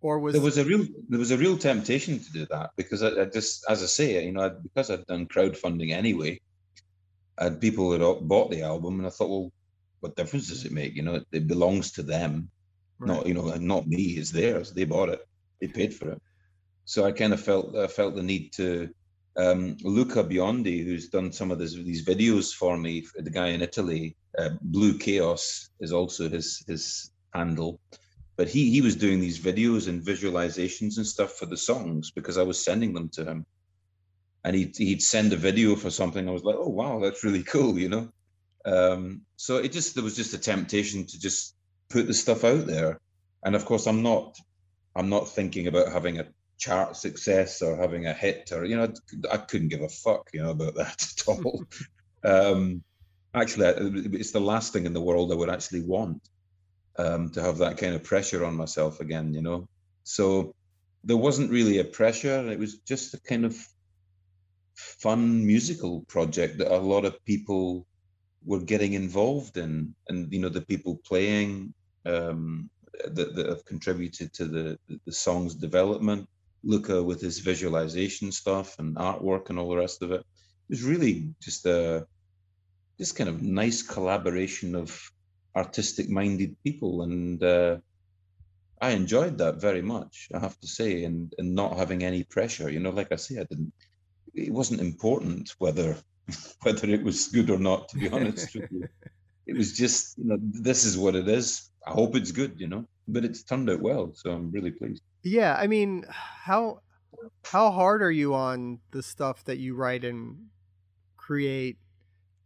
or 0.00 0.18
was 0.18 0.34
There 0.34 0.42
was 0.42 0.58
a 0.58 0.64
real 0.64 0.86
there 1.08 1.18
was 1.18 1.30
a 1.30 1.38
real 1.38 1.56
temptation 1.56 2.18
to 2.18 2.32
do 2.32 2.46
that 2.50 2.70
because 2.76 3.02
I, 3.02 3.22
I 3.22 3.24
just 3.24 3.64
as 3.68 3.82
I 3.82 3.86
say, 3.86 4.24
you 4.24 4.32
know, 4.32 4.42
I, 4.42 4.48
because 4.50 4.90
I'd 4.90 5.06
done 5.06 5.26
crowdfunding 5.26 5.92
anyway, 5.92 6.40
I 7.38 7.44
had 7.44 7.60
people 7.60 7.90
that 7.90 8.02
all 8.02 8.20
bought 8.20 8.50
the 8.50 8.62
album, 8.62 8.98
and 8.98 9.06
I 9.06 9.10
thought, 9.10 9.30
well, 9.30 9.52
what 10.00 10.16
difference 10.16 10.48
does 10.48 10.64
it 10.64 10.72
make? 10.72 10.94
You 10.94 11.02
know, 11.02 11.14
it, 11.16 11.26
it 11.32 11.46
belongs 11.46 11.92
to 11.92 12.02
them, 12.02 12.50
not 13.00 13.26
you 13.26 13.34
know, 13.34 13.54
not 13.56 13.86
me. 13.86 14.02
It's 14.02 14.30
theirs. 14.30 14.72
They 14.72 14.84
bought 14.84 15.08
it. 15.08 15.26
They 15.60 15.68
paid 15.68 15.94
for 15.94 16.10
it. 16.10 16.22
So 16.84 17.04
I 17.04 17.12
kind 17.12 17.32
of 17.32 17.40
felt 17.40 17.74
I 17.76 17.86
felt 17.86 18.14
the 18.14 18.22
need 18.22 18.52
to. 18.54 18.90
Um, 19.38 19.76
Luca 19.82 20.24
Biondi, 20.24 20.82
who's 20.82 21.10
done 21.10 21.30
some 21.30 21.50
of 21.50 21.58
this, 21.58 21.74
these 21.74 22.06
videos 22.06 22.54
for 22.54 22.74
me, 22.74 23.04
the 23.16 23.28
guy 23.28 23.48
in 23.48 23.60
Italy, 23.60 24.16
uh, 24.38 24.50
Blue 24.60 24.98
Chaos 24.98 25.70
is 25.80 25.92
also 25.92 26.28
his 26.28 26.62
his 26.66 27.10
handle 27.34 27.80
but 28.36 28.48
he 28.48 28.70
he 28.70 28.80
was 28.80 28.94
doing 28.94 29.18
these 29.18 29.38
videos 29.38 29.88
and 29.88 30.02
visualizations 30.04 30.98
and 30.98 31.06
stuff 31.06 31.32
for 31.32 31.46
the 31.46 31.56
songs 31.56 32.10
because 32.10 32.36
I 32.36 32.42
was 32.42 32.62
sending 32.62 32.92
them 32.92 33.08
to 33.10 33.24
him, 33.24 33.46
and 34.44 34.54
he'd 34.54 34.76
he'd 34.76 35.02
send 35.02 35.32
a 35.32 35.36
video 35.36 35.74
for 35.74 35.90
something. 35.90 36.28
I 36.28 36.32
was 36.32 36.44
like, 36.44 36.56
oh 36.58 36.68
wow, 36.68 37.00
that's 37.00 37.24
really 37.24 37.42
cool, 37.54 37.78
you 37.78 37.88
know. 37.88 38.08
Um, 38.66 39.22
so 39.36 39.56
it 39.56 39.72
just 39.72 39.94
there 39.94 40.04
was 40.04 40.16
just 40.16 40.34
a 40.34 40.38
temptation 40.38 41.06
to 41.06 41.18
just 41.18 41.54
put 41.88 42.06
the 42.06 42.14
stuff 42.14 42.44
out 42.44 42.66
there, 42.66 43.00
and 43.44 43.56
of 43.56 43.64
course 43.64 43.86
I'm 43.86 44.02
not 44.02 44.36
I'm 44.94 45.08
not 45.08 45.28
thinking 45.28 45.66
about 45.66 45.92
having 45.92 46.20
a 46.20 46.26
chart 46.58 46.96
success 46.96 47.60
or 47.62 47.76
having 47.76 48.06
a 48.06 48.14
hit 48.14 48.50
or 48.52 48.64
you 48.64 48.76
know 48.76 48.92
I 49.30 49.36
couldn't 49.36 49.68
give 49.68 49.82
a 49.82 49.88
fuck 49.88 50.30
you 50.32 50.42
know 50.42 50.50
about 50.50 50.74
that 50.74 51.06
at 51.28 51.28
all. 51.28 51.64
um, 52.24 52.82
actually, 53.36 53.66
it's 54.18 54.32
the 54.32 54.40
last 54.40 54.72
thing 54.72 54.86
in 54.86 54.92
the 54.92 55.00
world 55.00 55.30
I 55.30 55.36
would 55.36 55.50
actually 55.50 55.82
want 55.82 56.22
um, 56.98 57.30
to 57.30 57.42
have 57.42 57.58
that 57.58 57.76
kind 57.76 57.94
of 57.94 58.02
pressure 58.02 58.44
on 58.44 58.56
myself 58.56 59.00
again, 59.00 59.34
you 59.34 59.42
know. 59.42 59.68
So 60.04 60.54
there 61.04 61.16
wasn't 61.16 61.50
really 61.50 61.78
a 61.78 61.84
pressure. 61.84 62.50
It 62.50 62.58
was 62.58 62.78
just 62.78 63.14
a 63.14 63.20
kind 63.20 63.44
of 63.44 63.56
fun 64.74 65.46
musical 65.46 66.02
project 66.02 66.58
that 66.58 66.74
a 66.74 66.78
lot 66.78 67.04
of 67.04 67.24
people 67.24 67.86
were 68.44 68.60
getting 68.60 68.94
involved 68.94 69.56
in, 69.56 69.94
and 70.08 70.32
you 70.32 70.40
know 70.40 70.48
the 70.48 70.60
people 70.60 71.00
playing 71.04 71.74
um, 72.04 72.70
that, 73.04 73.34
that 73.34 73.46
have 73.48 73.64
contributed 73.64 74.32
to 74.34 74.46
the 74.46 74.78
the 75.04 75.12
song's 75.12 75.54
development. 75.54 76.28
Luca 76.62 77.00
with 77.00 77.20
his 77.20 77.38
visualization 77.38 78.32
stuff 78.32 78.78
and 78.80 78.96
artwork 78.96 79.50
and 79.50 79.58
all 79.58 79.68
the 79.68 79.76
rest 79.76 80.02
of 80.02 80.10
it. 80.10 80.20
It 80.20 80.70
was 80.70 80.82
really 80.82 81.32
just 81.40 81.64
a 81.66 82.06
just 82.98 83.16
kind 83.16 83.28
of 83.28 83.42
nice 83.42 83.82
collaboration 83.82 84.74
of 84.74 84.98
artistic 85.54 86.08
minded 86.08 86.56
people 86.64 87.02
and 87.02 87.42
uh, 87.42 87.76
i 88.80 88.90
enjoyed 88.90 89.38
that 89.38 89.60
very 89.60 89.82
much 89.82 90.28
i 90.34 90.38
have 90.38 90.58
to 90.60 90.66
say 90.66 91.04
and 91.04 91.32
and 91.38 91.54
not 91.54 91.76
having 91.76 92.02
any 92.02 92.22
pressure 92.24 92.70
you 92.70 92.80
know 92.80 92.90
like 92.90 93.10
i 93.12 93.16
say 93.16 93.36
i 93.38 93.44
didn't 93.50 93.72
it 94.34 94.52
wasn't 94.52 94.80
important 94.80 95.54
whether 95.58 95.96
whether 96.62 96.88
it 96.88 97.02
was 97.02 97.28
good 97.28 97.50
or 97.50 97.58
not 97.58 97.88
to 97.88 97.96
be 97.98 98.08
honest 98.08 98.54
with 98.54 98.70
you. 98.70 98.88
It 99.46 99.56
was 99.56 99.72
just 99.72 100.18
you 100.18 100.24
know 100.24 100.38
this 100.40 100.84
is 100.84 100.98
what 100.98 101.14
it 101.14 101.28
is 101.28 101.70
i 101.86 101.92
hope 101.92 102.16
it's 102.16 102.32
good 102.32 102.58
you 102.58 102.66
know 102.66 102.84
but 103.06 103.24
it's 103.24 103.44
turned 103.44 103.70
out 103.70 103.80
well 103.80 104.12
so 104.12 104.32
i'm 104.32 104.50
really 104.50 104.72
pleased. 104.72 105.02
Yeah, 105.26 105.56
I 105.58 105.66
mean, 105.66 106.04
how 106.08 106.82
how 107.44 107.72
hard 107.72 108.00
are 108.00 108.12
you 108.12 108.34
on 108.34 108.78
the 108.92 109.02
stuff 109.02 109.42
that 109.44 109.58
you 109.58 109.74
write 109.74 110.04
and 110.04 110.50
create 111.16 111.78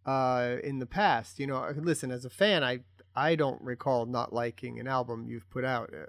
uh, 0.07 0.57
in 0.63 0.79
the 0.79 0.87
past? 0.87 1.39
You 1.39 1.47
know, 1.47 1.73
listen, 1.77 2.11
as 2.11 2.25
a 2.25 2.31
fan, 2.31 2.65
I 2.65 2.81
I 3.15 3.35
don't 3.35 3.61
recall 3.63 4.07
not 4.07 4.33
liking 4.33 4.79
an 4.79 4.87
album 4.87 5.27
you've 5.27 5.49
put 5.51 5.65
out. 5.65 5.93
Uh, 5.93 6.07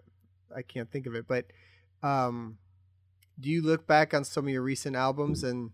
I 0.56 0.62
can't 0.62 0.92
think 0.92 1.06
of 1.08 1.16
it, 1.16 1.28
but 1.28 1.46
um, 2.04 2.58
do 3.40 3.50
you 3.50 3.62
look 3.62 3.88
back 3.88 4.14
on 4.14 4.24
some 4.24 4.46
of 4.46 4.54
your 4.54 4.62
recent 4.62 4.96
albums 4.96 5.44
and 5.44 5.72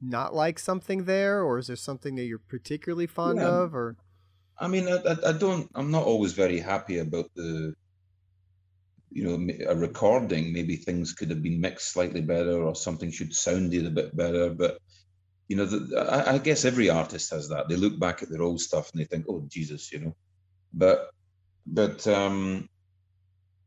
not 0.00 0.34
like 0.34 0.58
something 0.58 1.04
there, 1.04 1.42
or 1.42 1.58
is 1.58 1.66
there 1.66 1.76
something 1.76 2.16
that 2.16 2.24
you're 2.24 2.38
particularly 2.38 3.06
fond 3.06 3.38
Yeah. 3.38 3.48
of, 3.48 3.74
or 3.74 3.96
I 4.58 4.68
mean, 4.68 4.88
I, 4.88 4.96
I, 4.96 5.30
I 5.30 5.32
don't. 5.32 5.70
I'm 5.74 5.90
not 5.90 6.04
always 6.04 6.32
very 6.32 6.60
happy 6.60 6.98
about 6.98 7.30
the, 7.34 7.74
you 9.10 9.24
know, 9.24 9.54
a 9.68 9.74
recording. 9.76 10.52
Maybe 10.52 10.76
things 10.76 11.12
could 11.14 11.30
have 11.30 11.42
been 11.42 11.60
mixed 11.60 11.92
slightly 11.92 12.20
better, 12.20 12.62
or 12.62 12.74
something 12.74 13.10
should 13.10 13.34
sounded 13.34 13.86
a 13.86 13.90
bit 13.90 14.16
better. 14.16 14.50
But 14.50 14.78
you 15.50 15.56
know, 15.56 15.66
the, 15.66 15.98
I, 15.98 16.34
I 16.34 16.38
guess 16.38 16.64
every 16.64 16.88
artist 16.88 17.32
has 17.32 17.48
that. 17.48 17.68
They 17.68 17.76
look 17.76 17.98
back 17.98 18.22
at 18.22 18.30
their 18.30 18.42
old 18.42 18.60
stuff 18.60 18.90
and 18.92 19.00
they 19.00 19.04
think, 19.04 19.26
"Oh, 19.28 19.42
Jesus," 19.48 19.92
you 19.92 19.98
know. 19.98 20.16
But, 20.72 21.10
but 21.66 22.06
um, 22.06 22.68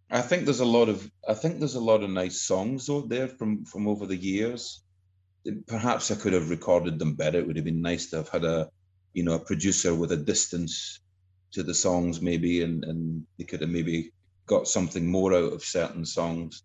I 0.10 0.22
think 0.22 0.46
there's 0.46 0.62
a 0.62 0.76
lot 0.78 0.88
of. 0.88 1.12
I 1.28 1.34
think 1.34 1.60
there's 1.60 1.76
a 1.76 1.90
lot 1.92 2.02
of 2.04 2.10
nice 2.10 2.42
songs 2.42 2.90
out 2.90 3.10
there 3.10 3.28
from 3.28 3.66
from 3.66 3.88
over 3.90 4.06
the 4.08 4.16
years. 4.16 4.82
Perhaps 5.68 6.10
I 6.10 6.16
could 6.16 6.34
have 6.34 6.50
recorded 6.50 7.00
them 7.00 7.16
better. 7.16 7.40
It 7.40 7.48
would 7.48 7.58
have 7.58 7.66
been 7.66 7.82
nice 7.82 8.10
to 8.12 8.18
have 8.18 8.30
had 8.30 8.46
a 8.46 8.70
you 9.14 9.24
know, 9.24 9.34
a 9.34 9.40
producer 9.40 9.94
with 9.94 10.12
a 10.12 10.18
distance 10.18 11.00
to 11.52 11.64
the 11.64 11.74
songs 11.74 12.22
maybe 12.22 12.64
and, 12.64 12.84
and 12.84 13.26
they 13.38 13.46
could 13.46 13.62
have 13.62 13.70
maybe 13.70 14.12
got 14.48 14.68
something 14.68 15.08
more 15.08 15.34
out 15.34 15.54
of 15.54 15.64
certain 15.64 16.06
songs. 16.06 16.64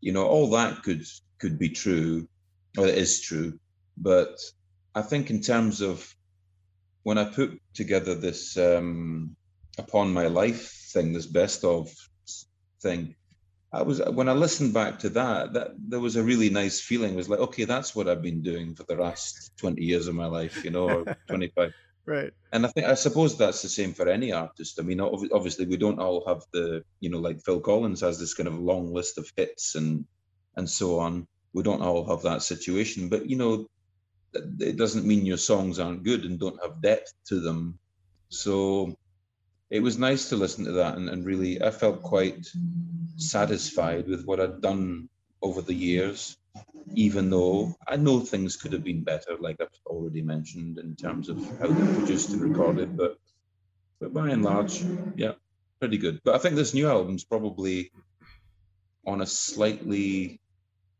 You 0.00 0.12
know, 0.12 0.26
all 0.26 0.50
that 0.50 0.82
could 0.82 1.04
could 1.38 1.58
be 1.58 1.70
true, 1.70 2.28
or 2.78 2.86
it 2.86 2.96
is 2.98 3.20
true. 3.20 3.58
But 3.96 4.38
I 4.94 5.02
think 5.02 5.30
in 5.30 5.40
terms 5.40 5.80
of 5.80 6.14
when 7.02 7.18
I 7.18 7.24
put 7.24 7.60
together 7.74 8.14
this 8.14 8.56
um 8.56 9.36
upon 9.78 10.12
my 10.12 10.26
life 10.26 10.72
thing, 10.92 11.12
this 11.12 11.26
best 11.26 11.64
of 11.64 11.92
thing, 12.82 13.14
I 13.72 13.82
was 13.82 14.00
when 14.00 14.28
I 14.28 14.32
listened 14.32 14.72
back 14.72 15.00
to 15.00 15.08
that, 15.10 15.52
that 15.54 15.72
there 15.76 15.98
was 16.00 16.14
a 16.14 16.22
really 16.22 16.48
nice 16.48 16.80
feeling. 16.80 17.14
It 17.14 17.16
was 17.16 17.28
like, 17.28 17.40
okay, 17.40 17.64
that's 17.64 17.96
what 17.96 18.08
I've 18.08 18.22
been 18.22 18.40
doing 18.40 18.74
for 18.76 18.84
the 18.88 18.94
last 18.94 19.52
20 19.58 19.82
years 19.82 20.06
of 20.06 20.14
my 20.14 20.26
life, 20.26 20.62
you 20.62 20.70
know, 20.70 20.86
or 20.88 21.04
25. 21.28 21.72
right? 22.06 22.32
And 22.52 22.64
I 22.64 22.68
think 22.68 22.86
I 22.86 22.94
suppose 22.94 23.36
that's 23.36 23.62
the 23.62 23.68
same 23.68 23.92
for 23.92 24.08
any 24.08 24.30
artist. 24.30 24.78
I 24.78 24.82
mean, 24.82 25.00
ob- 25.00 25.32
obviously 25.32 25.66
we 25.66 25.76
don't 25.76 25.98
all 25.98 26.24
have 26.28 26.42
the, 26.52 26.84
you 27.00 27.10
know, 27.10 27.18
like 27.18 27.42
Phil 27.44 27.58
Collins 27.58 28.00
has 28.02 28.16
this 28.18 28.34
kind 28.34 28.46
of 28.46 28.60
long 28.60 28.92
list 28.94 29.18
of 29.18 29.28
hits 29.36 29.74
and 29.74 30.04
and 30.56 30.70
so 30.70 31.00
on. 31.00 31.26
We 31.52 31.64
don't 31.64 31.82
all 31.82 32.08
have 32.08 32.22
that 32.22 32.42
situation, 32.42 33.08
but 33.08 33.28
you 33.28 33.36
know, 33.36 33.66
it 34.60 34.76
doesn't 34.76 35.06
mean 35.06 35.26
your 35.26 35.36
songs 35.36 35.78
aren't 35.78 36.04
good 36.04 36.24
and 36.24 36.38
don't 36.38 36.62
have 36.62 36.82
depth 36.82 37.12
to 37.28 37.40
them. 37.40 37.78
So 38.28 38.94
it 39.70 39.80
was 39.80 39.98
nice 39.98 40.28
to 40.28 40.36
listen 40.36 40.64
to 40.64 40.72
that 40.72 40.96
and, 40.96 41.08
and 41.08 41.24
really 41.24 41.62
I 41.62 41.70
felt 41.70 42.02
quite 42.02 42.46
satisfied 43.16 44.08
with 44.08 44.24
what 44.24 44.40
I'd 44.40 44.60
done 44.60 45.08
over 45.42 45.60
the 45.62 45.74
years, 45.74 46.36
even 46.94 47.30
though 47.30 47.74
I 47.86 47.96
know 47.96 48.20
things 48.20 48.56
could 48.56 48.72
have 48.72 48.84
been 48.84 49.04
better, 49.04 49.36
like 49.38 49.60
I've 49.60 49.68
already 49.86 50.22
mentioned, 50.22 50.78
in 50.78 50.96
terms 50.96 51.28
of 51.28 51.38
how 51.60 51.68
they're 51.68 51.94
produced 51.94 52.30
and 52.30 52.40
recorded. 52.40 52.96
But 52.96 53.18
but 54.00 54.12
by 54.12 54.30
and 54.30 54.42
large, 54.42 54.82
yeah, 55.16 55.32
pretty 55.80 55.98
good. 55.98 56.20
But 56.24 56.34
I 56.34 56.38
think 56.38 56.56
this 56.56 56.74
new 56.74 56.88
album's 56.88 57.24
probably 57.24 57.90
on 59.06 59.20
a 59.20 59.26
slightly 59.26 60.40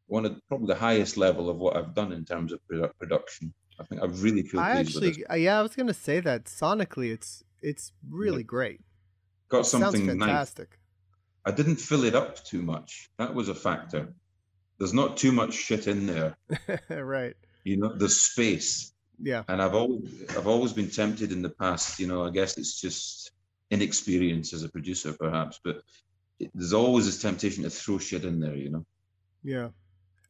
one 0.06 0.24
of 0.26 0.38
probably 0.48 0.66
the 0.68 0.74
highest 0.80 1.16
level 1.16 1.48
of 1.48 1.56
what 1.56 1.76
I've 1.76 1.94
done 1.94 2.12
in 2.12 2.24
terms 2.24 2.52
of 2.52 2.60
produ- 2.70 2.90
production. 2.98 3.52
I 3.80 3.84
think 3.84 4.02
I 4.02 4.06
really 4.06 4.42
feel 4.42 4.60
I 4.60 4.74
pleased 4.74 4.94
with 4.94 5.04
it. 5.04 5.08
actually, 5.08 5.26
uh, 5.26 5.34
yeah, 5.34 5.58
I 5.58 5.62
was 5.62 5.74
gonna 5.74 5.94
say 5.94 6.20
that 6.20 6.44
sonically, 6.44 7.12
it's 7.12 7.42
it's 7.62 7.92
really 8.08 8.44
great. 8.44 8.80
Got 9.48 9.60
It 9.60 9.64
something 9.66 10.06
nice. 10.06 10.18
fantastic. 10.18 10.78
I 11.46 11.50
didn't 11.50 11.76
fill 11.76 12.04
it 12.04 12.14
up 12.14 12.42
too 12.44 12.62
much. 12.62 13.10
That 13.18 13.34
was 13.34 13.48
a 13.48 13.54
factor. 13.54 14.14
There's 14.78 14.94
not 14.94 15.16
too 15.16 15.32
much 15.32 15.54
shit 15.54 15.86
in 15.86 16.06
there. 16.06 16.36
right. 16.88 17.34
You 17.64 17.76
know, 17.78 17.92
there's 17.96 18.20
space. 18.20 18.92
Yeah. 19.22 19.44
And 19.48 19.60
I've 19.62 19.74
always 19.74 20.24
I've 20.36 20.46
always 20.46 20.72
been 20.72 20.90
tempted 20.90 21.32
in 21.32 21.42
the 21.42 21.50
past, 21.50 21.98
you 22.00 22.06
know, 22.06 22.24
I 22.24 22.30
guess 22.30 22.58
it's 22.58 22.80
just 22.80 23.30
inexperience 23.70 24.52
as 24.52 24.62
a 24.62 24.68
producer 24.68 25.12
perhaps, 25.18 25.60
but 25.64 25.82
it, 26.38 26.50
there's 26.54 26.72
always 26.72 27.06
this 27.06 27.20
temptation 27.20 27.62
to 27.64 27.70
throw 27.70 27.98
shit 27.98 28.24
in 28.24 28.40
there, 28.40 28.56
you 28.56 28.70
know. 28.70 28.84
Yeah. 29.42 29.68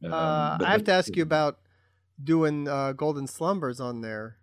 Um, 0.07 0.13
Uh, 0.13 0.57
I 0.65 0.71
have 0.71 0.83
to 0.85 0.91
ask 0.91 1.15
you 1.15 1.23
about 1.23 1.59
doing 2.21 2.67
uh, 2.67 2.93
Golden 2.93 3.27
Slumbers 3.27 3.79
on 3.79 4.01
there, 4.01 4.37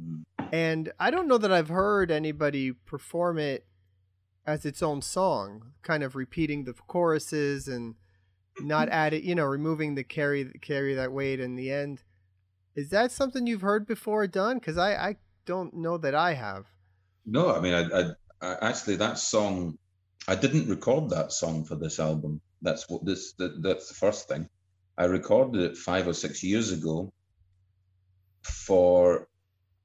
Mm. 0.00 0.24
and 0.52 0.92
I 0.98 1.10
don't 1.12 1.28
know 1.28 1.38
that 1.38 1.52
I've 1.52 1.68
heard 1.68 2.10
anybody 2.10 2.72
perform 2.72 3.38
it 3.38 3.64
as 4.44 4.64
its 4.64 4.82
own 4.82 5.02
song, 5.02 5.72
kind 5.82 6.02
of 6.02 6.16
repeating 6.16 6.64
the 6.64 6.74
choruses 6.74 7.68
and 7.68 7.94
not 8.60 8.88
adding, 9.02 9.24
you 9.24 9.34
know, 9.36 9.44
removing 9.44 9.94
the 9.94 10.02
carry 10.04 10.52
carry 10.60 10.94
that 10.94 11.12
weight 11.12 11.38
in 11.40 11.54
the 11.54 11.70
end. 11.70 12.02
Is 12.74 12.90
that 12.90 13.12
something 13.12 13.46
you've 13.46 13.60
heard 13.62 13.86
before 13.86 14.26
done? 14.26 14.58
Because 14.58 14.76
I, 14.76 14.94
I 14.94 15.16
don't 15.46 15.74
know 15.74 15.96
that 15.98 16.14
I 16.14 16.34
have. 16.34 16.66
No, 17.24 17.54
I 17.54 17.60
mean, 17.60 17.72
I, 17.74 17.82
I, 18.00 18.04
I, 18.42 18.68
actually 18.68 18.96
that 18.96 19.18
song, 19.18 19.78
I 20.26 20.34
didn't 20.34 20.68
record 20.68 21.10
that 21.10 21.32
song 21.32 21.64
for 21.64 21.76
this 21.76 22.00
album. 22.00 22.40
That's 22.62 22.88
what 22.88 23.04
this 23.04 23.32
that, 23.34 23.62
that's 23.62 23.88
the 23.88 23.94
first 23.94 24.28
thing. 24.28 24.48
I 24.96 25.04
recorded 25.04 25.60
it 25.62 25.76
five 25.76 26.06
or 26.06 26.12
six 26.12 26.42
years 26.42 26.70
ago 26.70 27.12
for 28.42 29.28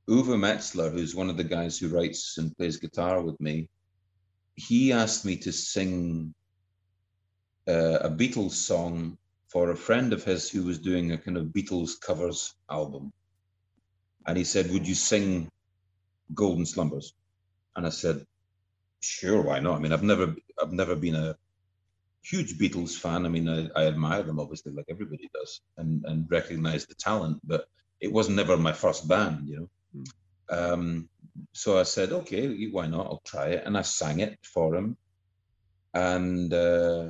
Uwe 0.08 0.38
Metzler, 0.38 0.92
who's 0.92 1.16
one 1.16 1.30
of 1.30 1.38
the 1.38 1.44
guys 1.44 1.78
who 1.78 1.90
writes 1.90 2.38
and 2.38 2.56
plays 2.56 2.78
guitar 2.78 3.22
with 3.22 3.40
me. 3.40 3.70
He 4.56 4.92
asked 4.92 5.26
me 5.26 5.38
to 5.38 5.52
sing 5.52 6.34
uh, 7.68 8.00
a 8.02 8.10
Beatles 8.10 8.52
song 8.52 9.18
for 9.48 9.72
a 9.72 9.76
friend 9.76 10.14
of 10.14 10.24
his 10.24 10.50
who 10.50 10.64
was 10.64 10.80
doing 10.80 11.12
a 11.12 11.18
kind 11.18 11.38
of 11.38 11.46
Beatles 11.48 12.00
covers 12.00 12.54
album. 12.70 13.12
And 14.28 14.38
he 14.38 14.44
said, 14.44 14.72
Would 14.72 14.88
you 14.88 14.96
sing 14.96 15.50
Golden 16.34 16.66
Slumbers? 16.66 17.14
And 17.76 17.86
I 17.86 17.90
said, 17.90 18.26
Sure, 19.00 19.42
why 19.42 19.60
not? 19.60 19.78
I 19.78 19.80
mean, 19.80 19.94
I've 19.94 20.04
never 20.04 20.36
I've 20.62 20.74
never 20.74 20.96
been 20.96 21.16
a 21.16 21.36
huge 22.24 22.58
Beatles 22.58 22.96
fan. 22.96 23.26
I 23.26 23.30
mean, 23.30 23.48
I, 23.48 23.70
I 23.76 23.88
admire 23.88 24.24
them 24.24 24.40
obviously, 24.40 24.74
like 24.74 24.86
everybody 24.90 25.30
does, 25.34 25.62
and 25.78 26.04
and 26.06 26.30
recognize 26.30 26.86
the 26.86 26.96
talent, 26.96 27.40
but 27.44 27.66
it 28.00 28.12
was 28.12 28.30
never 28.30 28.58
my 28.58 28.74
first 28.74 29.08
band, 29.08 29.48
you 29.48 29.58
know. 29.58 29.70
Mm. 29.96 30.08
Um, 30.52 31.10
so 31.54 31.80
I 31.80 31.84
said, 31.84 32.12
okay, 32.12 32.68
why 32.70 32.88
not? 32.88 33.06
I'll 33.06 33.22
try 33.26 33.48
it, 33.50 33.64
and 33.66 33.78
I 33.78 33.84
sang 33.84 34.20
it 34.20 34.38
for 34.42 34.76
him, 34.76 34.98
and 35.94 36.54
uh, 36.54 37.10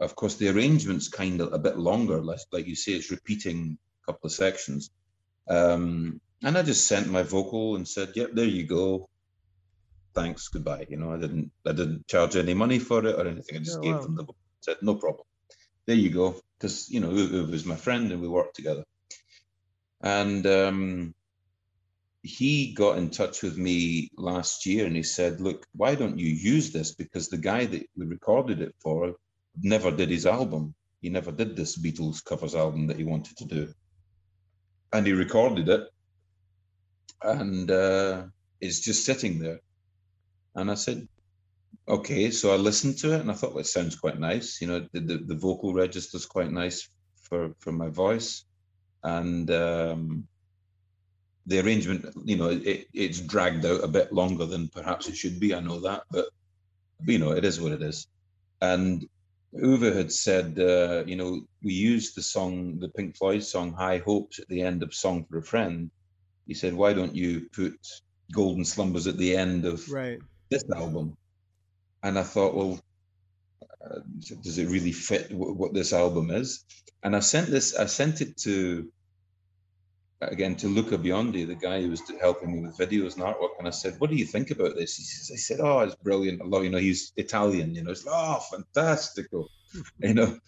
of 0.00 0.14
course 0.16 0.36
the 0.36 0.48
arrangement's 0.48 1.08
kind 1.08 1.40
of 1.40 1.52
a 1.52 1.58
bit 1.58 1.78
longer, 1.78 2.22
like, 2.22 2.40
like 2.52 2.66
you 2.66 2.76
say, 2.76 2.92
it's 2.92 3.10
repeating 3.10 3.78
a 4.02 4.12
couple 4.12 4.26
of 4.26 4.32
sections. 4.32 4.90
Um, 5.48 6.20
and 6.42 6.58
I 6.58 6.62
just 6.62 6.86
sent 6.86 7.08
my 7.08 7.22
vocal 7.22 7.76
and 7.76 7.88
said, 7.88 8.12
"Yep, 8.14 8.30
there 8.34 8.44
you 8.44 8.66
go. 8.66 9.08
Thanks, 10.16 10.48
goodbye." 10.48 10.86
You 10.88 10.96
know, 10.96 11.12
I 11.12 11.18
didn't, 11.18 11.52
I 11.64 11.72
didn't 11.72 12.08
charge 12.08 12.34
any 12.36 12.54
money 12.54 12.78
for 12.78 13.06
it 13.06 13.14
or 13.18 13.26
anything. 13.28 13.56
I 13.56 13.62
just 13.62 13.82
gave 13.82 13.94
wow. 13.94 14.02
them 14.02 14.16
the 14.16 14.22
vocal. 14.22 14.36
Said, 14.60 14.78
"No 14.82 14.94
problem. 14.96 15.26
There 15.86 16.02
you 16.04 16.10
go," 16.10 16.40
because 16.58 16.90
you 16.90 17.00
know, 17.00 17.12
it 17.14 17.48
was 17.48 17.64
my 17.64 17.76
friend 17.76 18.10
and 18.10 18.20
we 18.20 18.28
worked 18.28 18.56
together. 18.56 18.84
And 20.00 20.44
um, 20.46 21.14
he 22.22 22.74
got 22.74 22.98
in 22.98 23.10
touch 23.10 23.42
with 23.42 23.56
me 23.56 24.10
last 24.16 24.66
year 24.66 24.86
and 24.86 24.96
he 24.96 25.04
said, 25.04 25.40
"Look, 25.40 25.66
why 25.74 25.94
don't 25.94 26.18
you 26.18 26.28
use 26.28 26.72
this? 26.72 26.94
Because 26.94 27.28
the 27.28 27.44
guy 27.52 27.66
that 27.66 27.86
we 27.96 28.06
recorded 28.06 28.60
it 28.60 28.74
for 28.82 29.14
never 29.62 29.90
did 29.90 30.10
his 30.10 30.26
album. 30.26 30.74
He 31.00 31.10
never 31.10 31.30
did 31.30 31.54
this 31.54 31.78
Beatles 31.78 32.24
covers 32.24 32.54
album 32.54 32.88
that 32.88 32.96
he 32.96 33.04
wanted 33.04 33.36
to 33.36 33.44
do. 33.44 33.72
And 34.92 35.06
he 35.06 35.12
recorded 35.12 35.68
it 35.68 35.88
and 37.22 37.70
uh, 37.70 38.24
it's 38.60 38.80
just 38.80 39.04
sitting 39.04 39.38
there. 39.38 39.60
And 40.56 40.70
I 40.70 40.74
said, 40.74 41.06
okay. 41.86 42.30
So 42.30 42.52
I 42.52 42.56
listened 42.56 42.98
to 42.98 43.12
it 43.14 43.20
and 43.20 43.30
I 43.30 43.34
thought, 43.34 43.52
well, 43.52 43.60
it 43.60 43.66
sounds 43.66 43.94
quite 43.94 44.18
nice. 44.18 44.60
You 44.60 44.68
know, 44.68 44.86
the, 44.92 45.00
the, 45.00 45.16
the 45.18 45.34
vocal 45.36 45.72
register's 45.74 46.26
quite 46.26 46.50
nice 46.50 46.88
for, 47.22 47.54
for 47.58 47.72
my 47.72 47.88
voice. 47.88 48.44
And 49.04 49.50
um, 49.50 50.26
the 51.46 51.60
arrangement, 51.60 52.06
you 52.24 52.36
know, 52.36 52.48
it, 52.50 52.86
it's 52.92 53.20
dragged 53.20 53.64
out 53.64 53.84
a 53.84 53.88
bit 53.88 54.12
longer 54.12 54.46
than 54.46 54.68
perhaps 54.68 55.08
it 55.08 55.16
should 55.16 55.38
be. 55.38 55.54
I 55.54 55.60
know 55.60 55.78
that, 55.80 56.02
but, 56.10 56.26
you 57.06 57.18
know, 57.18 57.32
it 57.32 57.44
is 57.44 57.60
what 57.60 57.72
it 57.72 57.82
is. 57.82 58.08
And 58.60 59.06
Uwe 59.54 59.94
had 59.94 60.10
said, 60.10 60.58
uh, 60.58 61.04
you 61.06 61.16
know, 61.16 61.42
we 61.62 61.72
used 61.72 62.16
the 62.16 62.22
song, 62.22 62.78
the 62.80 62.88
Pink 62.88 63.16
Floyd 63.16 63.44
song 63.44 63.72
High 63.72 63.98
Hopes 63.98 64.38
at 64.38 64.48
the 64.48 64.62
end 64.62 64.82
of 64.82 64.92
Song 64.92 65.24
for 65.28 65.38
a 65.38 65.42
Friend. 65.42 65.90
He 66.46 66.54
said, 66.54 66.74
why 66.74 66.92
don't 66.92 67.14
you 67.14 67.48
put 67.52 67.78
Golden 68.32 68.64
Slumbers 68.64 69.06
at 69.06 69.18
the 69.18 69.36
end 69.36 69.64
of 69.66 69.88
right. 69.90 70.18
This 70.50 70.64
album? 70.74 71.16
And 72.02 72.18
I 72.18 72.22
thought, 72.22 72.54
well, 72.54 72.80
uh, 73.84 74.00
does 74.42 74.58
it 74.58 74.68
really 74.68 74.92
fit 74.92 75.30
w- 75.30 75.54
what 75.54 75.74
this 75.74 75.92
album 75.92 76.30
is? 76.30 76.64
And 77.02 77.14
I 77.16 77.20
sent 77.20 77.48
this, 77.48 77.76
I 77.76 77.86
sent 77.86 78.20
it 78.20 78.36
to 78.38 78.90
again 80.20 80.56
to 80.56 80.68
Luca 80.68 80.96
Biondi, 80.96 81.46
the 81.46 81.54
guy 81.54 81.82
who 81.82 81.90
was 81.90 82.02
helping 82.20 82.52
me 82.52 82.66
with 82.66 82.78
videos 82.78 83.14
and 83.14 83.24
artwork, 83.24 83.58
and 83.58 83.68
I 83.68 83.70
said, 83.70 83.96
"What 83.98 84.10
do 84.10 84.16
you 84.16 84.24
think 84.24 84.50
about 84.50 84.76
this?" 84.76 84.96
He 84.96 85.04
says, 85.04 85.30
"I 85.32 85.36
said, 85.36 85.60
oh, 85.60 85.80
it's 85.80 85.94
brilliant. 85.96 86.46
Love, 86.46 86.64
you 86.64 86.70
know, 86.70 86.78
he's 86.78 87.12
Italian, 87.16 87.74
you 87.74 87.82
know, 87.82 87.90
it's 87.90 88.06
oh, 88.08 88.40
fantastical, 88.50 89.50
you 90.00 90.14
know." 90.14 90.38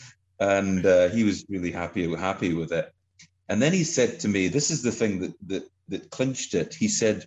And 0.40 0.86
uh, 0.86 1.08
he 1.08 1.24
was 1.24 1.44
really 1.48 1.72
happy 1.72 2.12
happy 2.14 2.54
with 2.54 2.72
it. 2.72 2.92
And 3.48 3.60
then 3.60 3.72
he 3.72 3.84
said 3.84 4.20
to 4.20 4.28
me, 4.28 4.48
"This 4.48 4.70
is 4.70 4.82
the 4.82 4.92
thing 4.92 5.20
that 5.20 5.34
that 5.46 5.64
that 5.88 6.10
clinched 6.10 6.54
it." 6.54 6.74
He 6.74 6.88
said, 6.88 7.26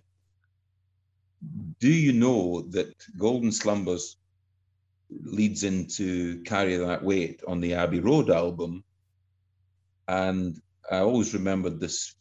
"Do 1.82 1.92
you 1.92 2.12
know 2.12 2.62
that 2.70 2.94
Golden 3.18 3.50
Slumbers 3.50 4.16
leads 5.10 5.64
into 5.64 6.42
Carry 6.44 6.76
That 6.76 7.02
Weight 7.02 7.42
on 7.48 7.60
the 7.60 7.74
Abbey 7.74 8.00
Road 8.00 8.30
album?" 8.30 8.84
And 10.06 10.60
I 10.90 10.98
always 10.98 11.34
remembered 11.34 11.80
this 11.80 12.14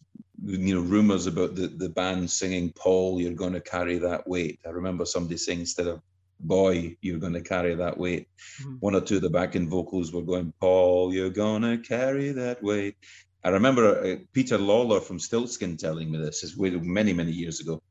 you 0.44 0.76
know 0.76 0.82
rumors 0.82 1.28
about 1.28 1.56
the, 1.56 1.68
the 1.68 1.90
band 1.90 2.30
singing 2.30 2.72
paul 2.76 3.22
you're 3.22 3.34
going 3.34 3.54
to 3.54 3.62
carry 3.62 3.98
that 4.00 4.28
weight 4.28 4.60
i 4.66 4.70
remember 4.70 5.06
somebody 5.06 5.38
saying 5.38 5.60
instead 5.60 5.88
of 5.88 6.02
boy 6.40 6.96
you're 7.02 7.20
going 7.20 7.34
to 7.34 7.42
carry 7.42 7.76
that 7.76 7.98
weight 7.98 8.28
mm-hmm. 8.62 8.76
one 8.80 8.96
or 8.96 9.02
two 9.02 9.18
of 9.18 9.22
the 9.22 9.30
backing 9.30 9.70
vocals 9.70 10.12
were 10.12 10.24
going 10.24 10.52
paul 10.60 11.14
you're 11.14 11.30
going 11.30 11.62
to 11.62 11.78
carry 11.78 12.32
that 12.32 12.62
weight 12.64 12.96
i 13.44 13.50
remember 13.50 14.04
uh, 14.04 14.16
peter 14.34 14.58
lawlor 14.58 15.00
from 15.00 15.20
stiltskin 15.20 15.78
telling 15.78 16.12
me 16.12 16.18
this 16.18 16.44
is 16.44 16.58
many 16.58 17.14
many 17.14 17.32
years 17.32 17.60
ago 17.60 17.82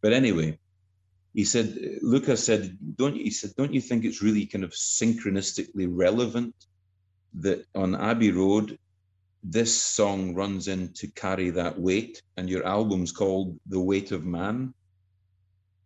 but 0.00 0.12
anyway 0.12 0.58
he 1.34 1.44
said 1.44 1.76
lucas 2.02 2.44
said 2.44 2.76
don't 2.96 3.16
you 3.16 3.24
he 3.24 3.30
said 3.30 3.50
don't 3.56 3.72
you 3.72 3.80
think 3.80 4.04
it's 4.04 4.22
really 4.22 4.46
kind 4.46 4.64
of 4.64 4.72
synchronistically 4.72 5.88
relevant 5.88 6.54
that 7.34 7.64
on 7.74 7.94
abbey 7.94 8.32
road 8.32 8.78
this 9.42 9.74
song 9.82 10.34
runs 10.34 10.68
in 10.68 10.92
to 10.94 11.06
carry 11.08 11.50
that 11.50 11.78
weight, 11.78 12.22
and 12.36 12.48
your 12.48 12.66
album's 12.66 13.12
called 13.12 13.58
The 13.66 13.80
Weight 13.80 14.12
of 14.12 14.24
Man. 14.24 14.74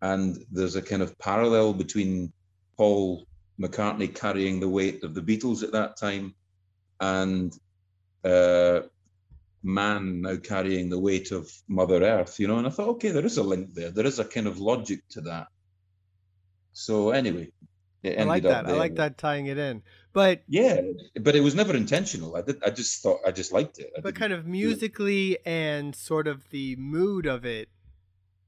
And 0.03 0.45
there's 0.51 0.77
a 0.77 0.83
kind 0.83 1.03
of 1.03 1.17
parallel 1.19 1.73
between 1.73 2.33
Paul 2.77 3.27
McCartney 3.61 4.13
carrying 4.13 4.59
the 4.59 4.69
weight 4.69 5.05
of 5.05 5.15
the 5.15 5.23
Beatles 5.23 5.63
at 5.63 5.73
that 5.73 5.97
time 5.97 6.35
and 7.01 7.57
uh, 8.25 8.81
man 9.65 10.21
now 10.21 10.37
carrying 10.37 10.91
the 10.91 10.99
weight 10.99 11.33
of 11.33 11.51
Mother 11.67 12.03
Earth, 12.03 12.39
you 12.39 12.47
know. 12.47 12.59
And 12.59 12.67
I 12.67 12.71
thought, 12.71 12.91
okay, 12.91 13.11
there 13.11 13.25
is 13.25 13.39
a 13.39 13.43
link 13.43 13.75
there. 13.75 13.91
There 13.91 14.07
is 14.07 14.19
a 14.19 14.25
kind 14.25 14.47
of 14.47 14.61
logic 14.61 15.01
to 15.11 15.23
that. 15.23 15.49
So 16.73 17.11
anyway, 17.11 17.51
I 18.05 18.25
like 18.25 18.43
that. 18.43 18.67
I 18.67 18.73
like 18.73 18.97
that 18.97 19.19
tying 19.19 19.47
it 19.47 19.59
in. 19.59 19.83
But 20.13 20.43
yeah, 20.47 20.81
but 21.21 21.35
it 21.35 21.41
was 21.41 21.55
never 21.55 21.75
intentional. 21.75 22.37
I 22.37 22.43
did. 22.43 22.63
I 22.65 22.71
just 22.71 23.03
thought 23.03 23.21
I 23.27 23.33
just 23.33 23.53
liked 23.53 23.79
it. 23.79 23.91
I 23.97 24.01
but 24.01 24.15
kind 24.15 24.33
of 24.33 24.47
musically 24.47 25.39
and 25.45 25.95
sort 25.95 26.29
of 26.29 26.51
the 26.51 26.77
mood 26.77 27.27
of 27.27 27.45
it, 27.45 27.69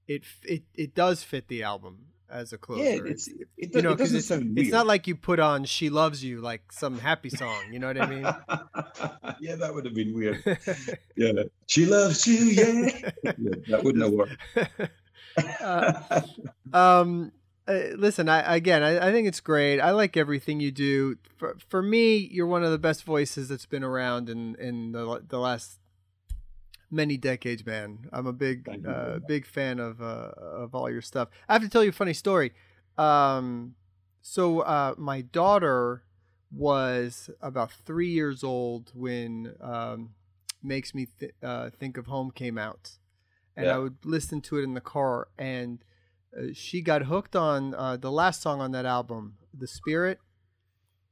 it 0.07 0.23
it 0.45 0.63
it 0.75 0.95
does 0.95 1.25
fit 1.25 1.49
the 1.49 1.63
album 1.63 2.07
as 2.31 2.53
a 2.53 2.59
closer. 2.59 2.83
Yeah, 2.83 2.99
it's 3.05 3.29
it, 3.29 3.49
it, 3.57 3.75
you 3.75 3.83
know, 3.83 3.93
it 3.93 3.99
doesn't 3.99 4.19
it's, 4.19 4.27
sound 4.27 4.59
It's 4.59 4.71
not 4.71 4.87
like 4.87 5.07
you 5.07 5.17
put 5.17 5.39
on 5.39 5.65
"She 5.65 5.91
Loves 5.91 6.23
You" 6.23 6.41
like 6.41 6.73
some 6.73 6.99
happy 6.99 7.31
song. 7.31 7.63
You 7.71 7.79
know 7.79 7.89
what 7.89 8.01
I 8.01 8.07
mean? 8.07 8.23
yeah, 9.41 9.57
that 9.57 9.75
would 9.75 9.85
have 9.85 9.95
been 9.95 10.15
weird. 10.15 10.43
yeah, 11.17 11.33
she 11.67 11.87
loves 11.87 12.27
you. 12.27 12.39
Yeah, 12.39 13.01
yeah 13.25 13.33
that 13.69 13.85
wouldn't 13.85 14.05
have 14.05 14.13
worked. 14.13 14.37
uh, 15.61 16.21
um 16.73 17.33
uh, 17.69 17.81
listen, 17.97 18.29
I 18.29 18.55
again, 18.55 18.83
I, 18.83 19.09
I, 19.09 19.13
think 19.13 19.27
it's 19.27 19.41
great. 19.41 19.81
I 19.81 19.91
like 19.91 20.17
everything 20.17 20.61
you 20.61 20.71
do. 20.71 21.17
For, 21.37 21.57
for 21.69 21.83
me, 21.83 22.17
you're 22.17 22.47
one 22.47 22.63
of 22.63 22.71
the 22.71 22.79
best 22.79 23.03
voices 23.03 23.49
that's 23.49 23.67
been 23.67 23.83
around 23.83 24.29
in 24.29 24.55
in 24.57 24.93
the 24.93 25.23
the 25.27 25.39
last 25.39 25.81
many 26.91 27.17
decades, 27.17 27.65
man. 27.65 28.09
I'm 28.13 28.27
a 28.27 28.33
big 28.33 28.69
uh, 28.87 29.19
big 29.27 29.47
fan 29.47 29.79
of 29.79 30.01
uh, 30.01 30.33
of 30.39 30.75
all 30.75 30.91
your 30.91 31.03
stuff. 31.03 31.29
I 31.49 31.55
have 31.55 31.63
to 31.63 31.69
tell 31.69 31.83
you 31.83 31.91
a 31.91 31.93
funny 31.93 32.15
story. 32.15 32.53
Um, 32.99 33.75
so 34.23 34.61
uh, 34.61 34.95
my 34.97 35.21
daughter 35.21 36.03
was 36.51 37.31
about 37.41 37.73
three 37.73 38.11
years 38.11 38.43
old 38.43 38.91
when 38.95 39.55
um, 39.61 40.11
"Makes 40.63 40.95
Me 40.95 41.09
Th- 41.19 41.35
uh, 41.43 41.71
Think 41.71 41.97
of 41.97 42.07
Home" 42.07 42.31
came 42.31 42.59
out, 42.59 42.99
and 43.57 43.67
yeah. 43.67 43.75
I 43.75 43.79
would 43.79 43.99
listen 44.05 44.41
to 44.43 44.59
it 44.59 44.63
in 44.63 44.75
the 44.75 44.81
car 44.81 45.29
and 45.39 45.85
uh, 46.37 46.47
she 46.53 46.81
got 46.83 47.03
hooked 47.03 47.35
on 47.35 47.75
uh, 47.75 47.97
the 47.97 48.11
last 48.11 48.43
song 48.43 48.61
on 48.61 48.73
that 48.73 48.87
album, 48.87 49.37
"The 49.57 49.67
Spirit." 49.67 50.19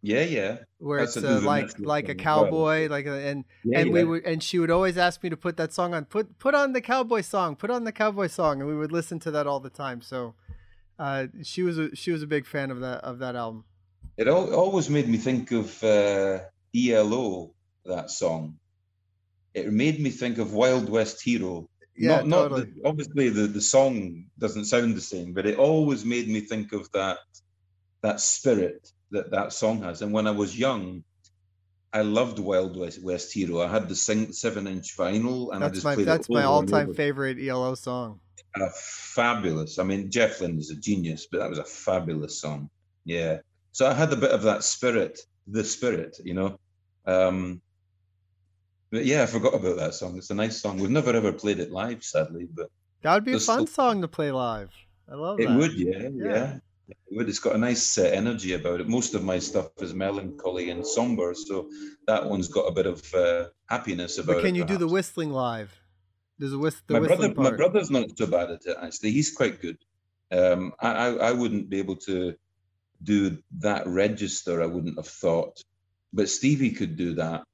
Yeah, 0.04 0.20
yeah. 0.24 0.56
Where 0.78 0.98
That's 0.98 1.16
it's 1.16 1.24
uh, 1.24 1.40
like 1.42 1.78
like 1.78 2.10
a 2.10 2.14
cowboy, 2.14 2.88
like 2.90 3.06
a, 3.06 3.14
and 3.26 3.46
yeah, 3.64 3.78
and 3.78 3.86
yeah. 3.86 3.92
we 3.94 4.04
would 4.04 4.24
and 4.26 4.42
she 4.42 4.58
would 4.58 4.70
always 4.70 4.98
ask 4.98 5.22
me 5.22 5.30
to 5.30 5.36
put 5.36 5.56
that 5.56 5.72
song 5.72 5.94
on. 5.94 6.04
Put 6.04 6.38
put 6.38 6.54
on 6.54 6.74
the 6.74 6.82
cowboy 6.82 7.22
song. 7.22 7.56
Put 7.56 7.70
on 7.70 7.84
the 7.84 7.92
cowboy 7.92 8.26
song, 8.26 8.60
and 8.60 8.68
we 8.68 8.76
would 8.76 8.92
listen 8.92 9.18
to 9.20 9.30
that 9.30 9.46
all 9.46 9.60
the 9.60 9.70
time. 9.70 10.02
So, 10.02 10.34
Uh, 10.98 11.28
she 11.42 11.62
was 11.62 11.78
a 11.78 11.96
she 11.96 12.12
was 12.12 12.22
a 12.22 12.26
big 12.26 12.44
fan 12.46 12.70
of 12.70 12.80
that 12.80 13.02
of 13.02 13.18
that 13.18 13.34
album. 13.34 13.64
It 14.18 14.28
al- 14.28 14.54
always 14.54 14.90
made 14.90 15.08
me 15.08 15.16
think 15.16 15.50
of 15.52 15.82
uh, 15.82 16.40
ELO, 16.76 17.54
that 17.86 18.10
song. 18.10 18.58
It 19.54 19.72
made 19.72 19.98
me 20.00 20.10
think 20.10 20.36
of 20.38 20.52
Wild 20.52 20.88
West 20.90 21.22
Hero. 21.22 21.68
Yeah, 21.96 22.16
not, 22.16 22.26
not 22.26 22.42
totally. 22.42 22.64
the, 22.64 22.88
obviously 22.88 23.28
the, 23.30 23.46
the 23.46 23.60
song 23.60 24.26
doesn't 24.38 24.66
sound 24.66 24.96
the 24.96 25.00
same, 25.00 25.32
but 25.32 25.46
it 25.46 25.58
always 25.58 26.04
made 26.04 26.28
me 26.28 26.40
think 26.40 26.72
of 26.72 26.90
that 26.92 27.18
that 28.02 28.20
spirit 28.20 28.92
that 29.14 29.30
that 29.30 29.52
song 29.52 29.82
has. 29.82 30.02
And 30.02 30.12
when 30.12 30.26
I 30.26 30.30
was 30.42 30.58
young, 30.58 31.02
I 31.92 32.02
loved 32.02 32.38
Wild 32.38 32.76
West, 32.76 33.02
West 33.02 33.32
Hero. 33.32 33.60
I 33.62 33.68
had 33.68 33.88
the 33.88 33.94
sing, 33.94 34.32
seven 34.32 34.66
inch 34.66 34.96
vinyl, 34.96 35.52
and 35.54 35.62
I 35.62 35.68
That's 35.68 35.76
just 35.78 35.84
my 35.84 35.94
played 35.94 36.06
that's 36.08 36.28
it 36.28 36.32
my 36.32 36.42
all 36.44 36.64
time 36.64 36.92
favorite 36.94 37.38
ELO 37.40 37.74
song. 37.74 38.20
Uh, 38.60 38.68
fabulous. 38.74 39.78
I 39.78 39.84
mean, 39.84 40.10
Jeff 40.10 40.40
Lynne 40.40 40.58
is 40.58 40.70
a 40.70 40.76
genius, 40.76 41.26
but 41.30 41.38
that 41.38 41.48
was 41.50 41.58
a 41.58 41.64
fabulous 41.64 42.40
song. 42.40 42.68
Yeah. 43.04 43.38
So 43.72 43.86
I 43.88 43.94
had 43.94 44.12
a 44.12 44.16
bit 44.16 44.30
of 44.30 44.42
that 44.42 44.62
spirit, 44.62 45.18
the 45.48 45.64
spirit, 45.64 46.16
you 46.24 46.34
know. 46.34 46.58
Um, 47.06 47.60
but 48.90 49.04
yeah, 49.04 49.22
I 49.24 49.26
forgot 49.26 49.54
about 49.54 49.76
that 49.78 49.94
song. 49.94 50.16
It's 50.16 50.30
a 50.30 50.34
nice 50.34 50.60
song. 50.60 50.78
We've 50.78 50.90
never 50.90 51.10
ever 51.12 51.32
played 51.32 51.58
it 51.58 51.70
live, 51.72 52.04
sadly, 52.04 52.46
but 52.52 52.70
That 53.02 53.14
would 53.14 53.24
be 53.24 53.32
a 53.34 53.40
fun 53.40 53.66
still- 53.66 53.74
song 53.74 54.02
to 54.02 54.08
play 54.08 54.30
live. 54.30 54.70
I 55.10 55.14
love 55.16 55.38
it 55.40 55.48
that. 55.48 55.58
would, 55.58 55.72
yeah, 55.74 56.08
Yeah. 56.14 56.24
yeah. 56.34 56.58
It 56.88 56.96
would. 57.10 57.28
It's 57.28 57.38
got 57.38 57.54
a 57.54 57.58
nice 57.58 57.98
uh, 57.98 58.02
energy 58.02 58.52
about 58.52 58.80
it. 58.80 58.88
Most 58.88 59.14
of 59.14 59.24
my 59.24 59.38
stuff 59.38 59.70
is 59.80 59.94
melancholy 59.94 60.70
and 60.70 60.86
somber, 60.86 61.34
so 61.34 61.70
that 62.06 62.26
one's 62.26 62.48
got 62.48 62.62
a 62.66 62.72
bit 62.72 62.86
of 62.86 63.14
uh, 63.14 63.46
happiness 63.66 64.18
about 64.18 64.32
it. 64.32 64.34
But 64.36 64.44
can 64.44 64.54
it. 64.54 64.58
you 64.58 64.64
do 64.64 64.76
the 64.76 64.88
whistling 64.88 65.30
live? 65.30 65.74
There's 66.38 66.52
a 66.52 66.58
whist 66.58 66.86
the 66.86 66.94
my 66.94 67.06
brother, 67.06 67.28
whistling 67.28 67.44
my 67.44 67.56
brother's 67.56 67.90
not 67.90 68.18
so 68.18 68.26
bad 68.26 68.50
at 68.50 68.66
it 68.66 68.76
actually. 68.80 69.12
He's 69.12 69.30
quite 69.30 69.60
good. 69.60 69.78
Um, 70.30 70.72
I, 70.80 70.88
I, 70.88 71.08
I 71.28 71.32
wouldn't 71.32 71.70
be 71.70 71.78
able 71.78 71.96
to 71.96 72.34
do 73.02 73.38
that 73.58 73.86
register. 73.86 74.62
I 74.62 74.66
wouldn't 74.66 74.98
have 74.98 75.06
thought, 75.06 75.62
but 76.12 76.28
Stevie 76.28 76.72
could 76.72 76.96
do 76.96 77.14
that. 77.14 77.44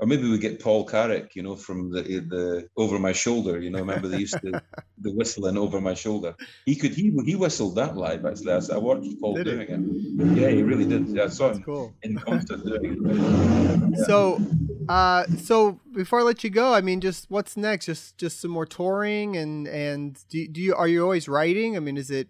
Or 0.00 0.06
maybe 0.06 0.30
we 0.30 0.38
get 0.38 0.62
Paul 0.62 0.86
Carrack, 0.86 1.36
you 1.36 1.42
know, 1.42 1.56
from 1.56 1.90
the 1.90 2.02
the 2.02 2.68
over 2.76 2.98
my 2.98 3.12
shoulder. 3.12 3.60
You 3.60 3.68
know, 3.70 3.80
remember 3.80 4.08
they 4.08 4.18
used 4.18 4.40
to 4.40 4.62
the 4.98 5.12
whistling 5.12 5.58
over 5.58 5.78
my 5.78 5.92
shoulder. 5.92 6.34
He 6.64 6.74
could 6.74 6.94
he 6.94 7.12
he 7.26 7.36
whistled 7.36 7.76
that 7.76 7.96
live 7.98 8.24
actually. 8.24 8.52
I, 8.52 8.60
I 8.72 8.78
watched 8.78 9.20
Paul 9.20 9.34
Did 9.34 9.44
doing 9.44 9.68
it. 9.68 10.38
Yeah, 10.38 10.48
he 10.48 10.62
really 10.62 10.86
did. 10.86 11.18
I 11.20 11.28
saw 11.28 11.48
That's 11.48 11.58
him 11.58 11.64
cool. 11.64 11.94
in 12.02 12.16
concert 12.16 12.64
doing 12.64 12.96
it. 13.04 13.80
So, 14.06 14.40
uh, 14.88 15.24
so 15.36 15.80
before 15.92 16.20
I 16.20 16.22
let 16.22 16.42
you 16.42 16.50
go, 16.50 16.72
I 16.72 16.80
mean, 16.80 17.00
just 17.00 17.30
what's 17.30 17.56
next? 17.56 17.86
Just 17.86 18.16
just 18.16 18.40
some 18.40 18.50
more 18.50 18.66
touring 18.66 19.36
and 19.36 19.68
and 19.68 20.18
do 20.30 20.38
you, 20.38 20.48
do 20.48 20.60
you 20.62 20.74
are 20.74 20.88
you 20.88 21.02
always 21.02 21.28
writing? 21.28 21.76
I 21.76 21.80
mean, 21.80 21.98
is 21.98 22.10
it 22.10 22.28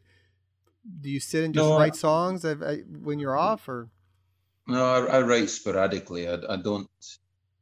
do 1.00 1.08
you 1.08 1.20
sit 1.20 1.44
and 1.44 1.54
just 1.54 1.68
No, 1.68 1.78
write 1.78 1.94
songs 1.94 2.44
when 2.44 3.18
you're 3.18 3.36
off 3.36 3.68
or? 3.68 3.90
No, 4.66 4.84
I, 4.84 5.18
I 5.18 5.20
write 5.22 5.50
sporadically. 5.50 6.28
I, 6.28 6.38
I 6.48 6.56
don't. 6.56 6.88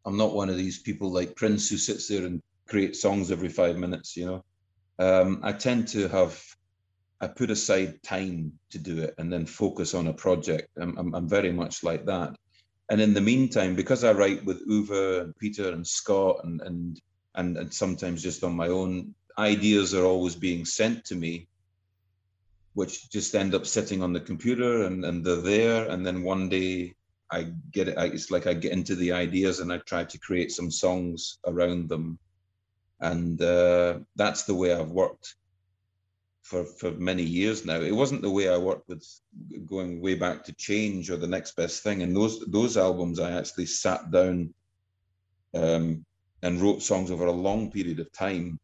I'm 0.08 0.16
not 0.16 0.34
one 0.34 0.48
of 0.48 0.56
these 0.56 0.78
people 0.78 1.12
like 1.12 1.36
Prince 1.36 1.68
who 1.68 1.76
sits 1.76 2.08
there 2.08 2.24
and 2.24 2.42
creates 2.66 3.02
songs 3.02 3.30
every 3.30 3.50
five 3.50 3.76
minutes. 3.76 4.16
You 4.16 4.26
know, 4.26 4.44
um, 4.98 5.40
I 5.42 5.52
tend 5.52 5.88
to 5.88 6.08
have. 6.08 6.42
I 7.20 7.26
put 7.26 7.50
aside 7.50 8.02
time 8.02 8.52
to 8.70 8.78
do 8.78 9.02
it 9.02 9.14
and 9.18 9.30
then 9.30 9.44
focus 9.44 9.92
on 9.92 10.06
a 10.06 10.14
project. 10.14 10.68
I'm, 10.80 10.96
I'm, 10.96 11.14
I'm 11.16 11.28
very 11.28 11.50
much 11.52 11.82
like 11.82 12.06
that. 12.06 12.36
And 12.90 13.00
in 13.00 13.12
the 13.12 13.20
meantime, 13.20 13.74
because 13.74 14.04
I 14.04 14.12
write 14.12 14.44
with 14.44 14.66
Uwe 14.68 15.20
and 15.22 15.36
Peter 15.36 15.72
and 15.72 15.86
Scott 15.86 16.40
and 16.44 16.62
and 16.62 17.00
and, 17.34 17.58
and 17.58 17.74
sometimes 17.74 18.22
just 18.22 18.44
on 18.44 18.56
my 18.56 18.68
own, 18.68 19.14
ideas 19.36 19.94
are 19.94 20.04
always 20.04 20.36
being 20.36 20.64
sent 20.64 21.04
to 21.06 21.16
me 21.16 21.48
which 22.78 23.10
just 23.10 23.34
end 23.34 23.56
up 23.56 23.66
sitting 23.66 24.04
on 24.04 24.12
the 24.12 24.20
computer 24.20 24.84
and, 24.84 25.04
and 25.04 25.24
they're 25.24 25.36
there. 25.40 25.88
And 25.88 26.06
then 26.06 26.22
one 26.22 26.48
day 26.48 26.94
I 27.30 27.52
get 27.72 27.88
it. 27.88 27.98
I, 27.98 28.06
it's 28.06 28.30
like 28.30 28.46
I 28.46 28.54
get 28.54 28.72
into 28.72 28.94
the 28.94 29.12
ideas 29.12 29.60
and 29.60 29.72
I 29.72 29.78
try 29.78 30.04
to 30.04 30.18
create 30.18 30.52
some 30.52 30.70
songs 30.70 31.38
around 31.46 31.88
them. 31.88 32.18
And 33.00 33.40
uh, 33.42 34.00
that's 34.16 34.44
the 34.44 34.54
way 34.54 34.72
I've 34.72 34.90
worked 34.90 35.36
for, 36.42 36.64
for 36.64 36.92
many 36.92 37.22
years 37.22 37.66
now. 37.66 37.80
It 37.80 37.94
wasn't 37.94 38.22
the 38.22 38.30
way 38.30 38.48
I 38.48 38.56
worked 38.56 38.88
with 38.88 39.06
going 39.66 40.00
way 40.00 40.14
back 40.14 40.44
to 40.44 40.54
Change 40.54 41.10
or 41.10 41.16
the 41.16 41.26
next 41.26 41.54
best 41.56 41.82
thing. 41.82 42.02
And 42.02 42.16
those 42.16 42.40
those 42.46 42.76
albums, 42.78 43.20
I 43.20 43.32
actually 43.32 43.66
sat 43.66 44.10
down 44.10 44.54
um, 45.54 46.04
and 46.42 46.60
wrote 46.60 46.82
songs 46.82 47.10
over 47.10 47.26
a 47.26 47.32
long 47.32 47.70
period 47.70 48.00
of 48.00 48.10
time. 48.12 48.58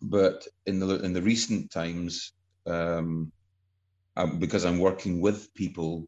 But 0.00 0.46
in 0.66 0.78
the 0.78 1.02
in 1.02 1.12
the 1.12 1.22
recent 1.22 1.72
times, 1.72 2.32
um, 2.66 3.32
um, 4.16 4.38
because 4.38 4.64
I'm 4.64 4.78
working 4.78 5.20
with 5.20 5.52
people, 5.54 6.06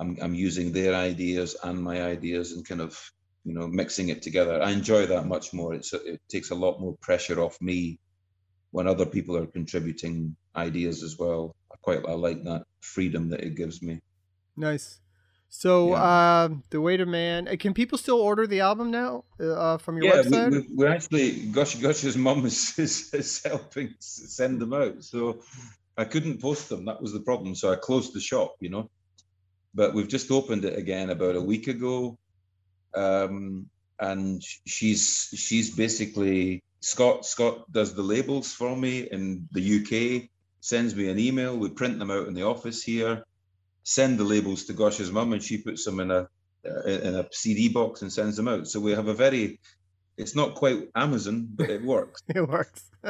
I'm 0.00 0.16
I'm 0.20 0.34
using 0.34 0.72
their 0.72 0.94
ideas 0.94 1.56
and 1.62 1.82
my 1.82 2.02
ideas 2.02 2.52
and 2.52 2.66
kind 2.66 2.80
of 2.80 2.98
you 3.44 3.54
know 3.54 3.66
mixing 3.66 4.08
it 4.08 4.22
together. 4.22 4.62
I 4.62 4.70
enjoy 4.72 5.06
that 5.06 5.26
much 5.26 5.52
more. 5.52 5.74
It's 5.74 5.92
it 5.92 6.20
takes 6.28 6.50
a 6.50 6.54
lot 6.54 6.80
more 6.80 6.96
pressure 7.00 7.40
off 7.40 7.60
me 7.60 7.98
when 8.70 8.86
other 8.86 9.06
people 9.06 9.36
are 9.36 9.46
contributing 9.46 10.36
ideas 10.54 11.02
as 11.02 11.16
well. 11.18 11.54
I 11.72 11.76
quite 11.82 12.04
I 12.06 12.12
like 12.12 12.42
that 12.44 12.64
freedom 12.80 13.30
that 13.30 13.40
it 13.40 13.56
gives 13.56 13.82
me. 13.82 14.00
Nice. 14.56 15.00
So, 15.48 15.94
um, 15.94 16.64
the 16.70 16.80
Weight 16.80 17.00
of 17.00 17.08
Man. 17.08 17.48
uh, 17.48 17.56
Can 17.58 17.72
people 17.72 17.98
still 17.98 18.20
order 18.20 18.46
the 18.46 18.60
album 18.60 18.90
now 18.90 19.24
uh, 19.40 19.78
from 19.78 19.96
your 19.96 20.06
yeah, 20.06 20.22
website? 20.22 20.50
we, 20.50 20.58
we, 20.58 20.66
we're 20.74 20.88
actually 20.88 21.46
Gosh 21.46 21.76
Gosh's 21.76 22.16
mum 22.16 22.44
is, 22.44 22.78
is, 22.78 23.14
is 23.14 23.42
helping 23.42 23.94
send 24.00 24.60
them 24.60 24.72
out. 24.72 25.02
So 25.04 25.40
I 25.96 26.04
couldn't 26.04 26.42
post 26.42 26.68
them. 26.68 26.84
That 26.86 27.00
was 27.00 27.12
the 27.12 27.20
problem. 27.20 27.54
So 27.54 27.72
I 27.72 27.76
closed 27.76 28.12
the 28.12 28.20
shop, 28.20 28.56
you 28.60 28.70
know. 28.70 28.90
But 29.76 29.92
we've 29.92 30.08
just 30.08 30.30
opened 30.30 30.64
it 30.64 30.78
again 30.78 31.10
about 31.10 31.36
a 31.36 31.40
week 31.40 31.68
ago, 31.68 32.18
um, 32.94 33.68
and 34.00 34.42
she's 34.42 35.28
she's 35.36 35.76
basically 35.76 36.62
Scott. 36.80 37.26
Scott 37.26 37.70
does 37.70 37.94
the 37.94 38.02
labels 38.02 38.52
for 38.52 38.74
me 38.74 39.00
in 39.00 39.46
the 39.52 39.64
UK. 39.76 40.30
Sends 40.60 40.96
me 40.96 41.08
an 41.10 41.18
email. 41.18 41.56
We 41.56 41.68
print 41.68 41.98
them 41.98 42.10
out 42.10 42.26
in 42.26 42.32
the 42.32 42.46
office 42.46 42.82
here. 42.82 43.22
Send 43.84 44.18
the 44.18 44.24
labels 44.24 44.64
to 44.64 44.72
Gosh's 44.72 45.12
mum, 45.12 45.34
and 45.34 45.42
she 45.42 45.58
puts 45.58 45.84
them 45.84 46.00
in 46.00 46.10
a 46.10 46.28
uh, 46.66 46.82
in 46.82 47.14
a 47.14 47.28
CD 47.30 47.68
box 47.68 48.00
and 48.00 48.10
sends 48.10 48.36
them 48.36 48.48
out. 48.48 48.66
So 48.66 48.80
we 48.80 48.92
have 48.92 49.08
a 49.08 49.14
very 49.14 49.60
it's 50.16 50.34
not 50.34 50.54
quite 50.54 50.88
Amazon, 50.94 51.48
but 51.54 51.68
it 51.70 51.82
works. 51.82 52.22
it 52.34 52.48
works. 52.48 52.90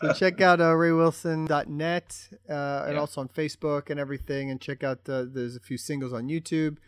so 0.00 0.12
check 0.14 0.40
out 0.40 0.60
uh, 0.60 0.72
raywilson.net 0.72 2.28
uh, 2.48 2.84
and 2.86 2.94
Yeah. 2.94 3.00
also 3.00 3.20
on 3.20 3.28
Facebook 3.28 3.90
and 3.90 3.98
everything. 4.00 4.50
And 4.50 4.60
check 4.60 4.82
out 4.84 5.04
the, 5.04 5.28
there's 5.32 5.56
a 5.56 5.60
few 5.60 5.76
singles 5.78 6.12
on 6.12 6.28
YouTube. 6.28 6.78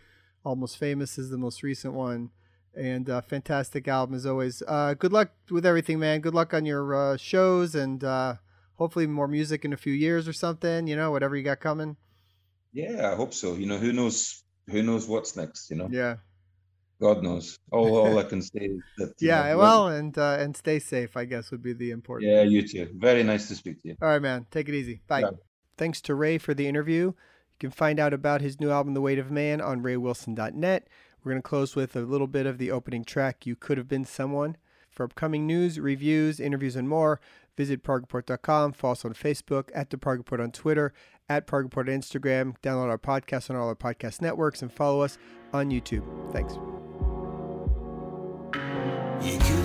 Almost 0.45 0.79
Famous 0.79 1.19
is 1.19 1.31
the 1.31 1.39
most 1.39 1.63
recent 1.63 1.95
one. 1.95 2.31
And 2.75 3.11
uh, 3.11 3.21
fantastic 3.21 3.87
album 3.87 4.15
as 4.15 4.25
always. 4.27 4.63
Uh, 4.67 4.95
good 4.95 5.13
luck 5.13 5.31
with 5.51 5.67
everything, 5.67 5.99
man. 5.99 6.21
Good 6.21 6.35
luck 6.35 6.55
on 6.55 6.65
your 6.65 6.95
uh, 6.95 7.17
shows 7.19 7.75
and 7.75 8.03
uh, 8.03 8.37
hopefully 8.77 9.07
more 9.07 9.29
music 9.29 9.65
in 9.65 9.73
a 9.73 9.77
few 9.77 9.93
years 9.93 10.27
or 10.27 10.33
something. 10.33 10.87
You 10.87 10.97
know, 10.97 11.11
whatever 11.11 11.37
you 11.37 11.43
got 11.43 11.61
coming. 11.61 11.97
Yeah, 12.73 13.11
I 13.13 13.17
hope 13.17 13.35
so. 13.35 13.55
You 13.55 13.67
know, 13.67 13.77
who 13.77 13.93
knows? 13.93 14.43
Who 14.71 14.83
knows 14.83 15.07
what's 15.07 15.37
next? 15.37 15.69
You 15.71 15.77
know, 15.77 15.89
Yeah, 15.91 16.17
God 17.03 17.23
knows. 17.23 17.59
All 17.71 17.97
all 17.97 18.19
I 18.19 18.23
can 18.33 18.41
say 18.41 18.61
is 18.61 18.83
that. 18.99 19.15
yeah. 19.21 19.51
know, 19.51 19.59
Well, 19.59 19.89
and 19.89 20.17
uh, 20.17 20.37
and 20.41 20.57
stay 20.57 20.79
safe. 20.79 21.17
I 21.17 21.25
guess 21.25 21.51
would 21.51 21.63
be 21.63 21.73
the 21.73 21.91
important. 21.91 22.31
Yeah, 22.31 22.43
you 22.43 22.67
too. 22.67 22.89
Very 22.95 23.23
nice 23.25 23.49
to 23.49 23.55
speak 23.55 23.83
to 23.83 23.89
you. 23.89 23.97
All 24.01 24.09
right, 24.09 24.23
man. 24.23 24.47
Take 24.51 24.69
it 24.69 24.75
easy. 24.75 25.03
Bye. 25.09 25.21
Yeah. 25.21 25.31
Thanks 25.77 26.01
to 26.03 26.15
Ray 26.15 26.39
for 26.39 26.55
the 26.55 26.69
interview. 26.69 27.07
You 27.07 27.59
can 27.59 27.71
find 27.71 27.99
out 27.99 28.13
about 28.15 28.41
his 28.41 28.61
new 28.61 28.71
album, 28.71 28.95
The 28.95 29.01
Weight 29.01 29.19
of 29.19 29.31
Man, 29.31 29.61
on 29.61 29.83
raywilson.net. 29.83 30.89
We're 31.25 31.33
going 31.33 31.43
to 31.43 31.49
close 31.49 31.77
with 31.77 31.95
a 31.97 32.01
little 32.01 32.27
bit 32.27 32.47
of 32.47 32.59
the 32.59 32.71
opening 32.71 33.05
track, 33.05 33.47
You 33.47 33.57
Could 33.57 33.79
Have 33.79 33.89
Been 33.89 34.05
Someone. 34.05 34.57
For 34.91 35.05
upcoming 35.05 35.47
news, 35.47 35.81
reviews, 35.81 36.39
interviews, 36.39 36.77
and 36.77 36.89
more, 36.89 37.21
visit 37.57 37.83
ParkReport.com. 37.83 38.73
Follow 38.73 38.93
us 38.93 39.05
on 39.05 39.15
Facebook, 39.15 39.71
at 39.75 39.89
The 39.91 39.97
Park 39.97 40.19
Report 40.19 40.41
on 40.41 40.51
Twitter, 40.53 40.93
at 41.29 41.47
Park 41.47 41.65
Report 41.65 41.89
on 41.89 41.95
Instagram. 41.95 42.57
Download 42.63 42.91
our 42.91 42.99
podcast 42.99 43.49
on 43.49 43.57
all 43.57 43.69
our 43.69 43.75
podcast 43.75 44.21
networks 44.21 44.61
and 44.61 44.71
follow 44.71 45.01
us 45.01 45.17
on 45.55 45.71
YouTube. 45.71 46.05
Thanks. 46.33 46.55
You 49.25 49.62